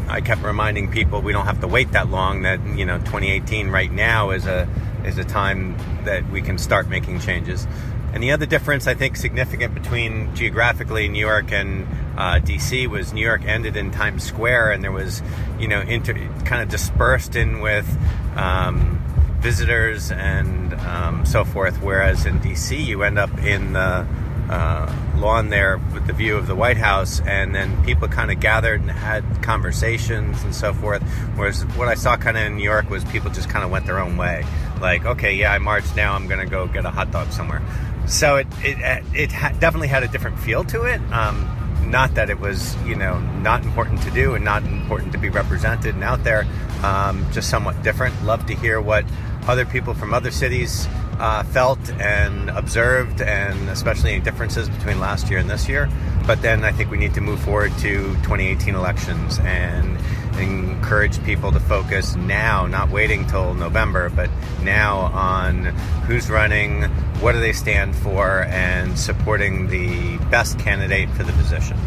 [0.08, 3.70] I kept reminding people we don't have to wait that long that you know 2018
[3.70, 4.68] right now is a
[5.06, 7.68] is a time that we can start making changes.
[8.14, 11.88] And the other difference I think significant between geographically New York and
[12.18, 15.22] uh, DC was New York ended in Times Square and there was
[15.59, 17.88] you know inter- kind of dispersed in with
[18.36, 19.03] um,
[19.43, 24.07] visitors and um, so forth, whereas in DC you end up in the
[24.49, 28.39] uh, lawn there with the view of the White House, and then people kind of
[28.39, 31.01] gathered and had conversations and so forth.
[31.36, 33.86] Whereas what I saw kind of in New York was people just kind of went
[33.86, 34.45] their own way.
[34.80, 37.61] Like, okay, yeah, I marched now, I'm going to go get a hot dog somewhere.
[38.08, 39.30] So it it it
[39.60, 41.01] definitely had a different feel to it.
[41.12, 41.49] Um,
[41.86, 45.30] not that it was you know not important to do and not important to be
[45.30, 46.45] represented and out there.
[46.84, 48.24] Um, just somewhat different.
[48.24, 49.06] Love to hear what
[49.47, 50.88] other people from other cities
[51.20, 55.89] uh, felt and observed, and especially any differences between last year and this year.
[56.26, 59.97] But then I think we need to move forward to 2018 elections and
[60.38, 64.30] encourage people to focus now, not waiting till November, but
[64.62, 65.66] now on
[66.06, 66.84] who's running,
[67.20, 71.78] what do they stand for, and supporting the best candidate for the position.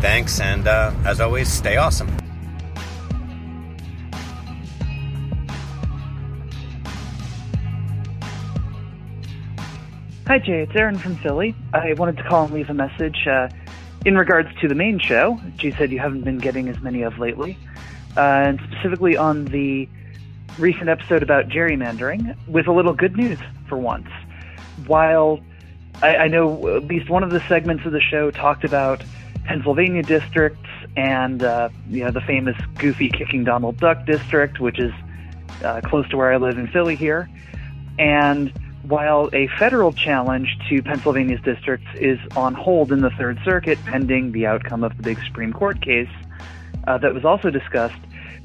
[0.00, 2.08] Thanks, and uh, as always, stay awesome.
[10.26, 10.62] Hi, Jay.
[10.62, 11.54] It's Aaron from Philly.
[11.72, 13.48] I wanted to call and leave a message uh,
[14.06, 15.38] in regards to the main show.
[15.56, 17.58] Jay said you haven't been getting as many of lately,
[18.16, 19.88] uh, and specifically on the
[20.58, 23.38] recent episode about gerrymandering, with a little good news
[23.68, 24.08] for once.
[24.86, 25.40] While
[26.02, 29.02] I, I know at least one of the segments of the show talked about
[29.44, 34.92] Pennsylvania districts and uh, you know the famous goofy kicking Donald Duck district, which is
[35.64, 37.28] uh, close to where I live in Philly here,
[37.98, 38.52] and
[38.88, 44.32] while a federal challenge to Pennsylvania's districts is on hold in the Third Circuit pending
[44.32, 46.08] the outcome of the big Supreme Court case
[46.86, 47.98] uh, that was also discussed,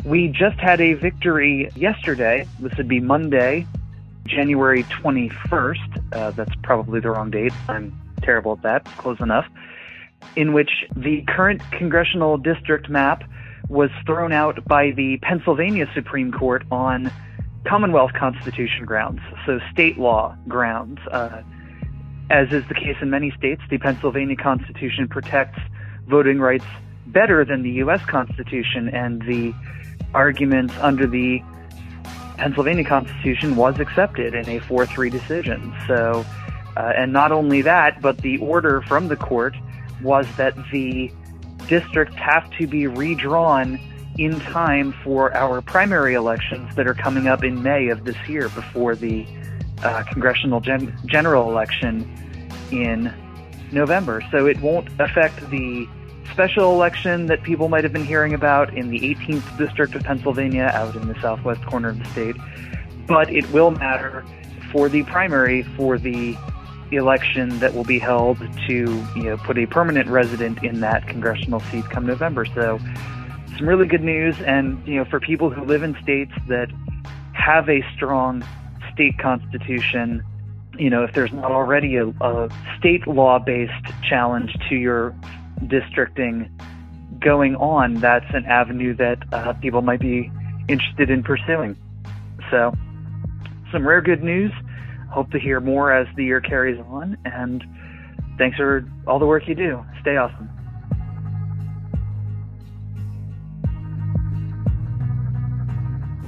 [0.04, 2.48] we just had a victory yesterday.
[2.60, 3.68] This would be Monday,
[4.26, 6.14] January 21st.
[6.14, 7.54] Uh, that's probably the wrong date.
[7.70, 8.86] I'm terrible at that.
[8.98, 9.46] Close enough.
[10.36, 13.24] In which the current congressional district map
[13.70, 17.12] was thrown out by the Pennsylvania Supreme Court on
[17.66, 21.00] Commonwealth Constitution grounds, so state law grounds.
[21.12, 21.42] Uh,
[22.30, 25.60] as is the case in many states, the Pennsylvania Constitution protects
[26.08, 26.66] voting rights
[27.08, 28.04] better than the U.S.
[28.06, 29.54] Constitution, and the
[30.14, 31.42] argument under the
[32.38, 35.76] Pennsylvania Constitution was accepted in a 4 3 decision.
[35.88, 36.26] So,
[36.76, 39.56] uh, and not only that, but the order from the court
[40.02, 41.12] was that the
[41.68, 43.80] districts have to be redrawn
[44.18, 48.50] in time for our primary elections that are coming up in May of this year
[48.50, 49.26] before the
[49.84, 52.10] uh, congressional gen- general election
[52.72, 53.14] in
[53.72, 54.24] November.
[54.32, 55.88] So it won't affect the
[56.32, 60.72] special election that people might have been hearing about in the 18th district of Pennsylvania
[60.74, 62.36] out in the southwest corner of the state,
[63.08, 64.26] but it will matter
[64.72, 66.38] for the primary for the
[66.92, 68.38] election that will be held
[68.68, 72.46] to you know put a permanent resident in that congressional seat come November.
[72.46, 72.80] So
[73.62, 74.36] some really good news.
[74.42, 76.68] And, you know, for people who live in states that
[77.34, 78.44] have a strong
[78.92, 80.24] state constitution,
[80.80, 82.50] you know, if there's not already a, a
[82.80, 85.16] state law based challenge to your
[85.68, 86.50] districting
[87.20, 90.32] going on, that's an avenue that uh, people might be
[90.68, 91.78] interested in pursuing.
[92.50, 92.74] So,
[93.72, 94.52] some rare good news.
[95.12, 97.16] Hope to hear more as the year carries on.
[97.26, 97.64] And
[98.40, 99.86] thanks for all the work you do.
[100.02, 100.51] Stay awesome.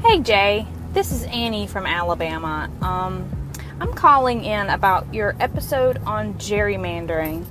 [0.05, 2.69] Hey Jay, this is Annie from Alabama.
[2.81, 3.31] Um,
[3.79, 7.45] I'm calling in about your episode on gerrymandering.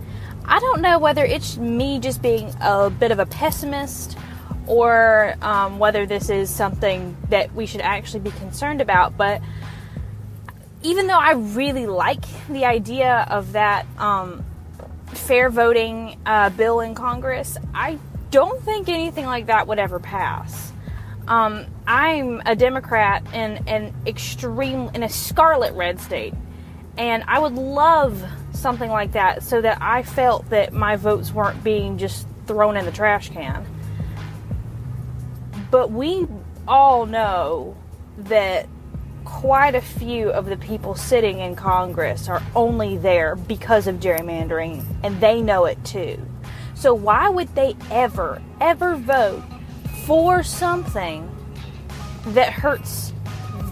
[0.45, 4.19] I don't know whether it's me just being a bit of a pessimist
[4.67, 9.41] or um, whether this is something that we should actually be concerned about, but
[10.83, 14.45] even though I really like the idea of that um,
[15.07, 17.99] fair voting uh, bill in Congress, I
[18.31, 20.72] don't think anything like that would ever pass.
[21.29, 26.35] Um, I'm a Democrat in an extreme in a scarlet red state,
[26.97, 31.63] and I would love something like that so that I felt that my votes weren't
[31.63, 33.67] being just thrown in the trash can.
[35.71, 36.27] But we
[36.67, 37.77] all know
[38.19, 38.69] that
[39.25, 44.85] quite a few of the people sitting in Congress are only there because of gerrymandering,
[45.03, 46.21] and they know it too.
[46.75, 49.45] So, why would they ever, ever vote
[50.05, 51.31] for something
[52.29, 53.13] that hurts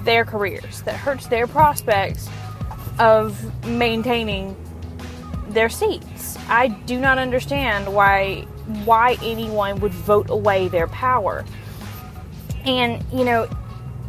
[0.05, 2.29] their careers, that hurts their prospects
[2.99, 4.57] of maintaining
[5.49, 6.37] their seats?
[6.49, 8.47] I do not understand why
[8.85, 11.45] why anyone would vote away their power.
[12.65, 13.49] And, you know,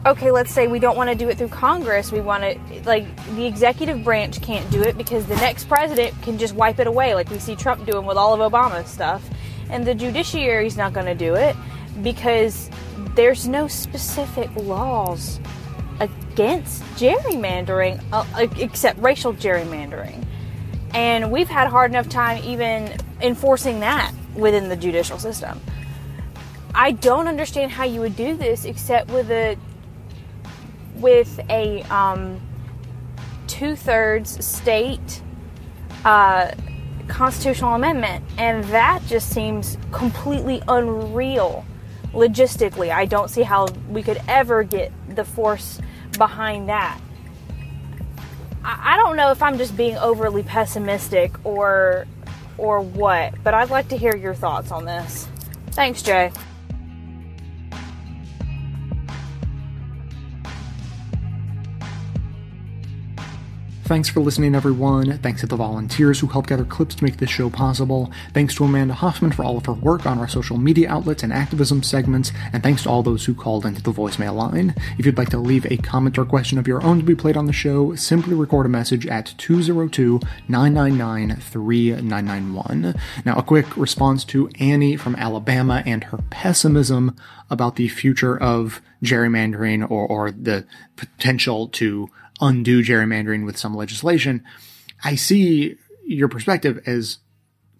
[0.06, 2.12] okay, let's say we don't want to do it through Congress.
[2.12, 3.06] We want to, like,
[3.36, 7.16] the executive branch can't do it because the next president can just wipe it away,
[7.16, 9.28] like we see Trump doing with all of Obama's stuff.
[9.70, 11.56] And the judiciary's not going to do it
[12.02, 12.70] because
[13.16, 15.40] there's no specific laws
[16.00, 18.26] against gerrymandering uh,
[18.58, 20.26] except racial gerrymandering.
[20.94, 25.62] And we've had a hard enough time even enforcing that within the judicial system.
[26.74, 29.58] I don't understand how you would do this except with a
[30.96, 32.40] with a um,
[33.48, 35.22] two thirds state
[36.06, 36.52] uh,
[37.08, 41.66] constitutional amendment, and that just seems completely unreal
[42.14, 42.92] logistically.
[42.92, 45.80] I don't see how we could ever get the force
[46.18, 47.00] behind that.
[48.64, 52.06] I, don't know if I'm just being overly pessimistic or
[52.60, 55.28] or what, but I'd like to hear your thoughts on this.
[55.72, 56.32] Thanks, Jay.
[63.92, 65.18] Thanks for listening, everyone.
[65.18, 68.10] Thanks to the volunteers who helped gather clips to make this show possible.
[68.34, 71.34] Thanks to Amanda Hoffman for all of her work on our social media outlets and
[71.34, 72.32] activism segments.
[72.54, 74.76] And thanks to all those who called into the voicemail line.
[74.98, 77.36] If you'd like to leave a comment or question of your own to be played
[77.36, 82.96] on the show, simply record a message at 202 999 3991.
[83.26, 87.18] Now, a quick response to Annie from Alabama and her pessimism
[87.50, 90.66] about the future of gerrymandering or, or the
[90.96, 92.10] potential to
[92.42, 94.44] undo gerrymandering with some legislation,
[95.04, 97.20] I see your perspective as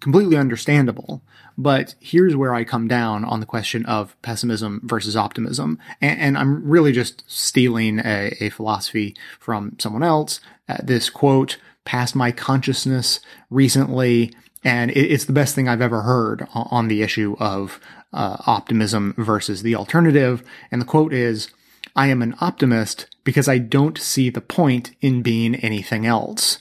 [0.00, 1.22] completely understandable.
[1.58, 5.78] But here's where I come down on the question of pessimism versus optimism.
[6.00, 10.40] And, and I'm really just stealing a, a philosophy from someone else.
[10.68, 13.20] Uh, this quote passed my consciousness
[13.50, 14.34] recently,
[14.64, 17.78] and it, it's the best thing I've ever heard on, on the issue of
[18.12, 20.42] uh, optimism versus the alternative.
[20.70, 21.50] And the quote is,
[21.94, 26.58] I am an optimist because I don't see the point in being anything else.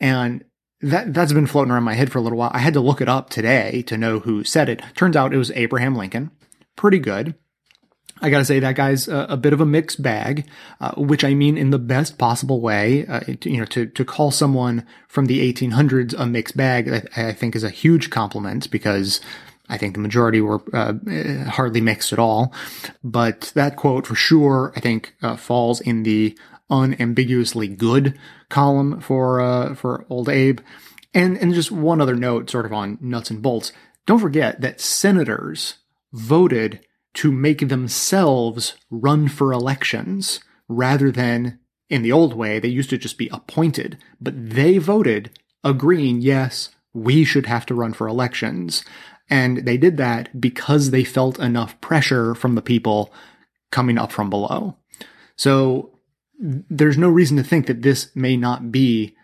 [0.00, 0.44] And
[0.80, 2.50] that, that's been floating around my head for a little while.
[2.52, 4.82] I had to look it up today to know who said it.
[4.94, 6.30] Turns out it was Abraham Lincoln.
[6.76, 7.34] Pretty good.
[8.20, 10.46] I gotta say that guy's a, a bit of a mixed bag,
[10.80, 13.06] uh, which I mean in the best possible way.
[13.06, 17.28] Uh, to, you know, to to call someone from the 1800s a mixed bag, I,
[17.28, 19.20] I think is a huge compliment because
[19.68, 20.94] I think the majority were uh,
[21.50, 22.52] hardly mixed at all.
[23.02, 26.36] But that quote for sure, I think, uh, falls in the
[26.70, 28.18] unambiguously good
[28.48, 30.60] column for uh, for old Abe.
[31.12, 33.72] And and just one other note, sort of on nuts and bolts.
[34.06, 35.76] Don't forget that senators
[36.12, 36.80] voted
[37.14, 41.58] to make themselves run for elections rather than
[41.88, 45.30] in the old way they used to just be appointed, but they voted
[45.62, 48.84] agreeing, yes, we should have to run for elections.
[49.30, 53.12] And they did that because they felt enough pressure from the people
[53.70, 54.76] coming up from below.
[55.36, 55.98] So
[56.38, 59.16] there's no reason to think that this may not be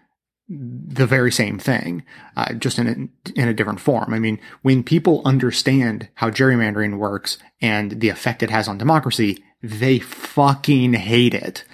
[0.49, 2.05] the very same thing,
[2.37, 4.13] uh, just in a, in a different form.
[4.13, 9.45] I mean, when people understand how gerrymandering works and the effect it has on democracy,
[9.63, 11.65] they fucking hate it.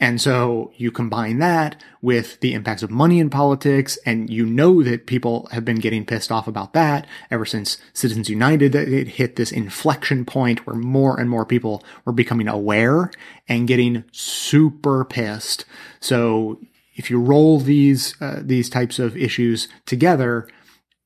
[0.00, 4.82] And so you combine that with the impacts of money in politics, and you know
[4.82, 8.72] that people have been getting pissed off about that ever since Citizens United.
[8.72, 13.10] That it hit this inflection point where more and more people were becoming aware
[13.46, 15.66] and getting super pissed.
[16.00, 16.58] So
[16.96, 20.48] if you roll these uh, these types of issues together,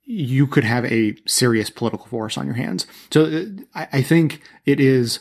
[0.05, 2.87] you could have a serious political force on your hands.
[3.11, 3.45] So uh,
[3.75, 5.21] I, I think it is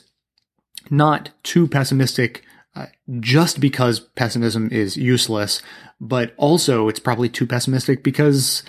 [0.91, 2.43] not too pessimistic
[2.75, 2.87] uh,
[3.19, 5.61] just because pessimism is useless,
[6.01, 8.63] but also it's probably too pessimistic because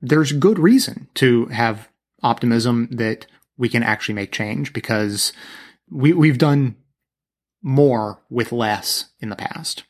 [0.00, 1.88] there's good reason to have
[2.22, 3.26] optimism that
[3.56, 5.32] we can actually make change because
[5.90, 6.76] we, we've done
[7.62, 9.84] more with less in the past.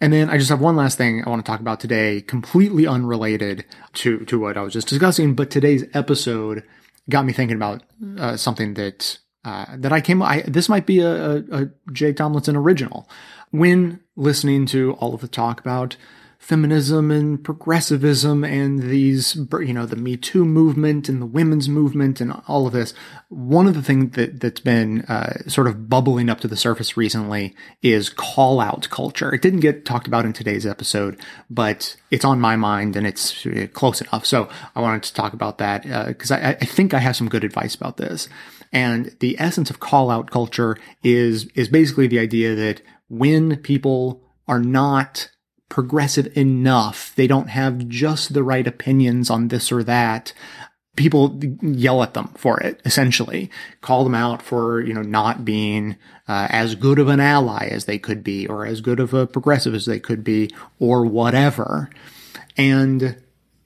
[0.00, 2.86] And then I just have one last thing I want to talk about today, completely
[2.86, 3.64] unrelated
[3.94, 6.62] to, to what I was just discussing, but today's episode
[7.10, 7.82] got me thinking about
[8.18, 10.22] uh, something that uh, that I came.
[10.22, 13.08] I, this might be a, a, a Jay Tomlinson original.
[13.50, 15.96] When listening to all of the talk about
[16.38, 22.20] feminism and progressivism and these, you know, the Me Too movement and the women's movement
[22.20, 22.94] and all of this.
[23.28, 26.96] One of the things that, that's been uh, sort of bubbling up to the surface
[26.96, 29.34] recently is call out culture.
[29.34, 31.20] It didn't get talked about in today's episode,
[31.50, 34.24] but it's on my mind and it's uh, close enough.
[34.24, 37.28] So I wanted to talk about that because uh, I, I think I have some
[37.28, 38.28] good advice about this.
[38.72, 44.22] And the essence of call out culture is, is basically the idea that when people
[44.46, 45.30] are not
[45.68, 50.32] progressive enough, they don't have just the right opinions on this or that,
[50.98, 53.50] people yell at them for it, essentially.
[53.80, 55.96] Call them out for, you know, not being
[56.26, 59.26] uh, as good of an ally as they could be, or as good of a
[59.26, 60.50] progressive as they could be,
[60.80, 61.88] or whatever.
[62.56, 63.16] And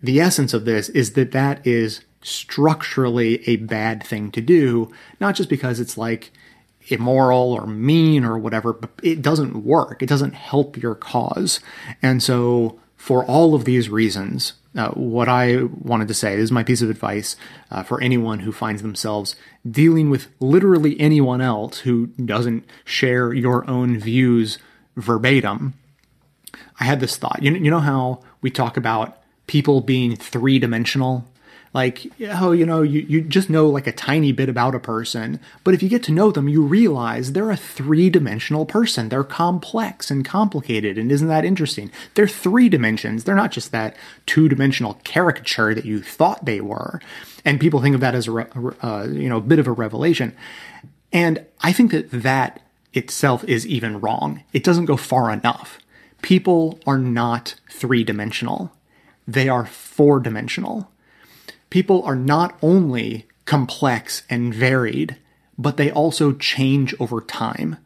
[0.02, 4.90] the essence of this is that that is structurally a bad thing to do,
[5.20, 6.32] not just because it's like
[6.88, 10.02] immoral or mean or whatever, but it doesn't work.
[10.02, 11.60] It doesn't help your cause.
[12.00, 16.62] And so, for all of these reasons, uh, what I wanted to say is my
[16.62, 17.36] piece of advice
[17.70, 19.36] uh, for anyone who finds themselves
[19.68, 24.58] dealing with literally anyone else who doesn't share your own views
[24.96, 25.74] verbatim.
[26.80, 27.42] I had this thought.
[27.42, 31.26] You, you know how we talk about people being three dimensional
[31.74, 35.40] like oh you know you, you just know like a tiny bit about a person
[35.64, 39.08] but if you get to know them you realize they're a three-dimensional person.
[39.08, 41.90] They're complex and complicated and isn't that interesting?
[42.14, 43.24] They're three dimensions.
[43.24, 43.96] They're not just that
[44.26, 47.00] two-dimensional caricature that you thought they were.
[47.44, 48.46] And people think of that as a
[48.86, 50.36] uh, you know a bit of a revelation.
[51.12, 52.60] And i think that that
[52.92, 54.42] itself is even wrong.
[54.52, 55.78] It doesn't go far enough.
[56.20, 58.70] People are not three-dimensional.
[59.26, 60.91] They are four-dimensional
[61.72, 65.16] people are not only complex and varied,
[65.56, 67.78] but they also change over time.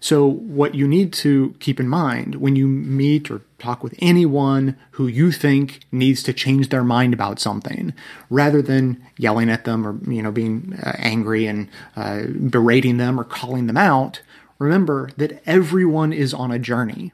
[0.00, 4.78] So, what you need to keep in mind when you meet or talk with anyone
[4.92, 7.92] who you think needs to change their mind about something,
[8.30, 13.20] rather than yelling at them or you know being uh, angry and uh, berating them
[13.20, 14.22] or calling them out,
[14.58, 17.12] remember that everyone is on a journey.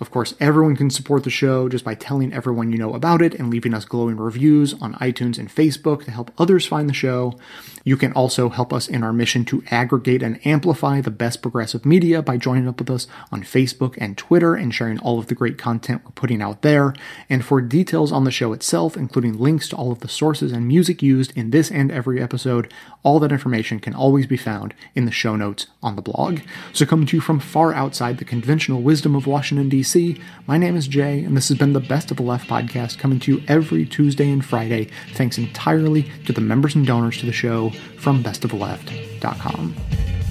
[0.00, 3.34] Of course, everyone can support the show just by telling everyone you know about it
[3.34, 7.38] and leaving us glowing reviews on iTunes and Facebook to help others find the show.
[7.84, 11.84] You can also help us in our mission to aggregate and amplify the best progressive
[11.84, 15.34] media by joining up with us on Facebook and Twitter and sharing all of the
[15.34, 16.94] great content we're putting out there.
[17.28, 20.66] And for details on the show itself, including links to all of the sources and
[20.66, 25.04] music used in this and every episode, all that information can always be found in
[25.04, 26.40] the show notes on the blog.
[26.72, 30.18] So coming to you from far outside the conventional wisdom of Washington, D.C..
[30.46, 33.20] My name is Jay, and this has been the Best of the Left podcast coming
[33.20, 37.32] to you every Tuesday and Friday, thanks entirely to the members and donors to the
[37.32, 40.23] show from bestoftheleft.com.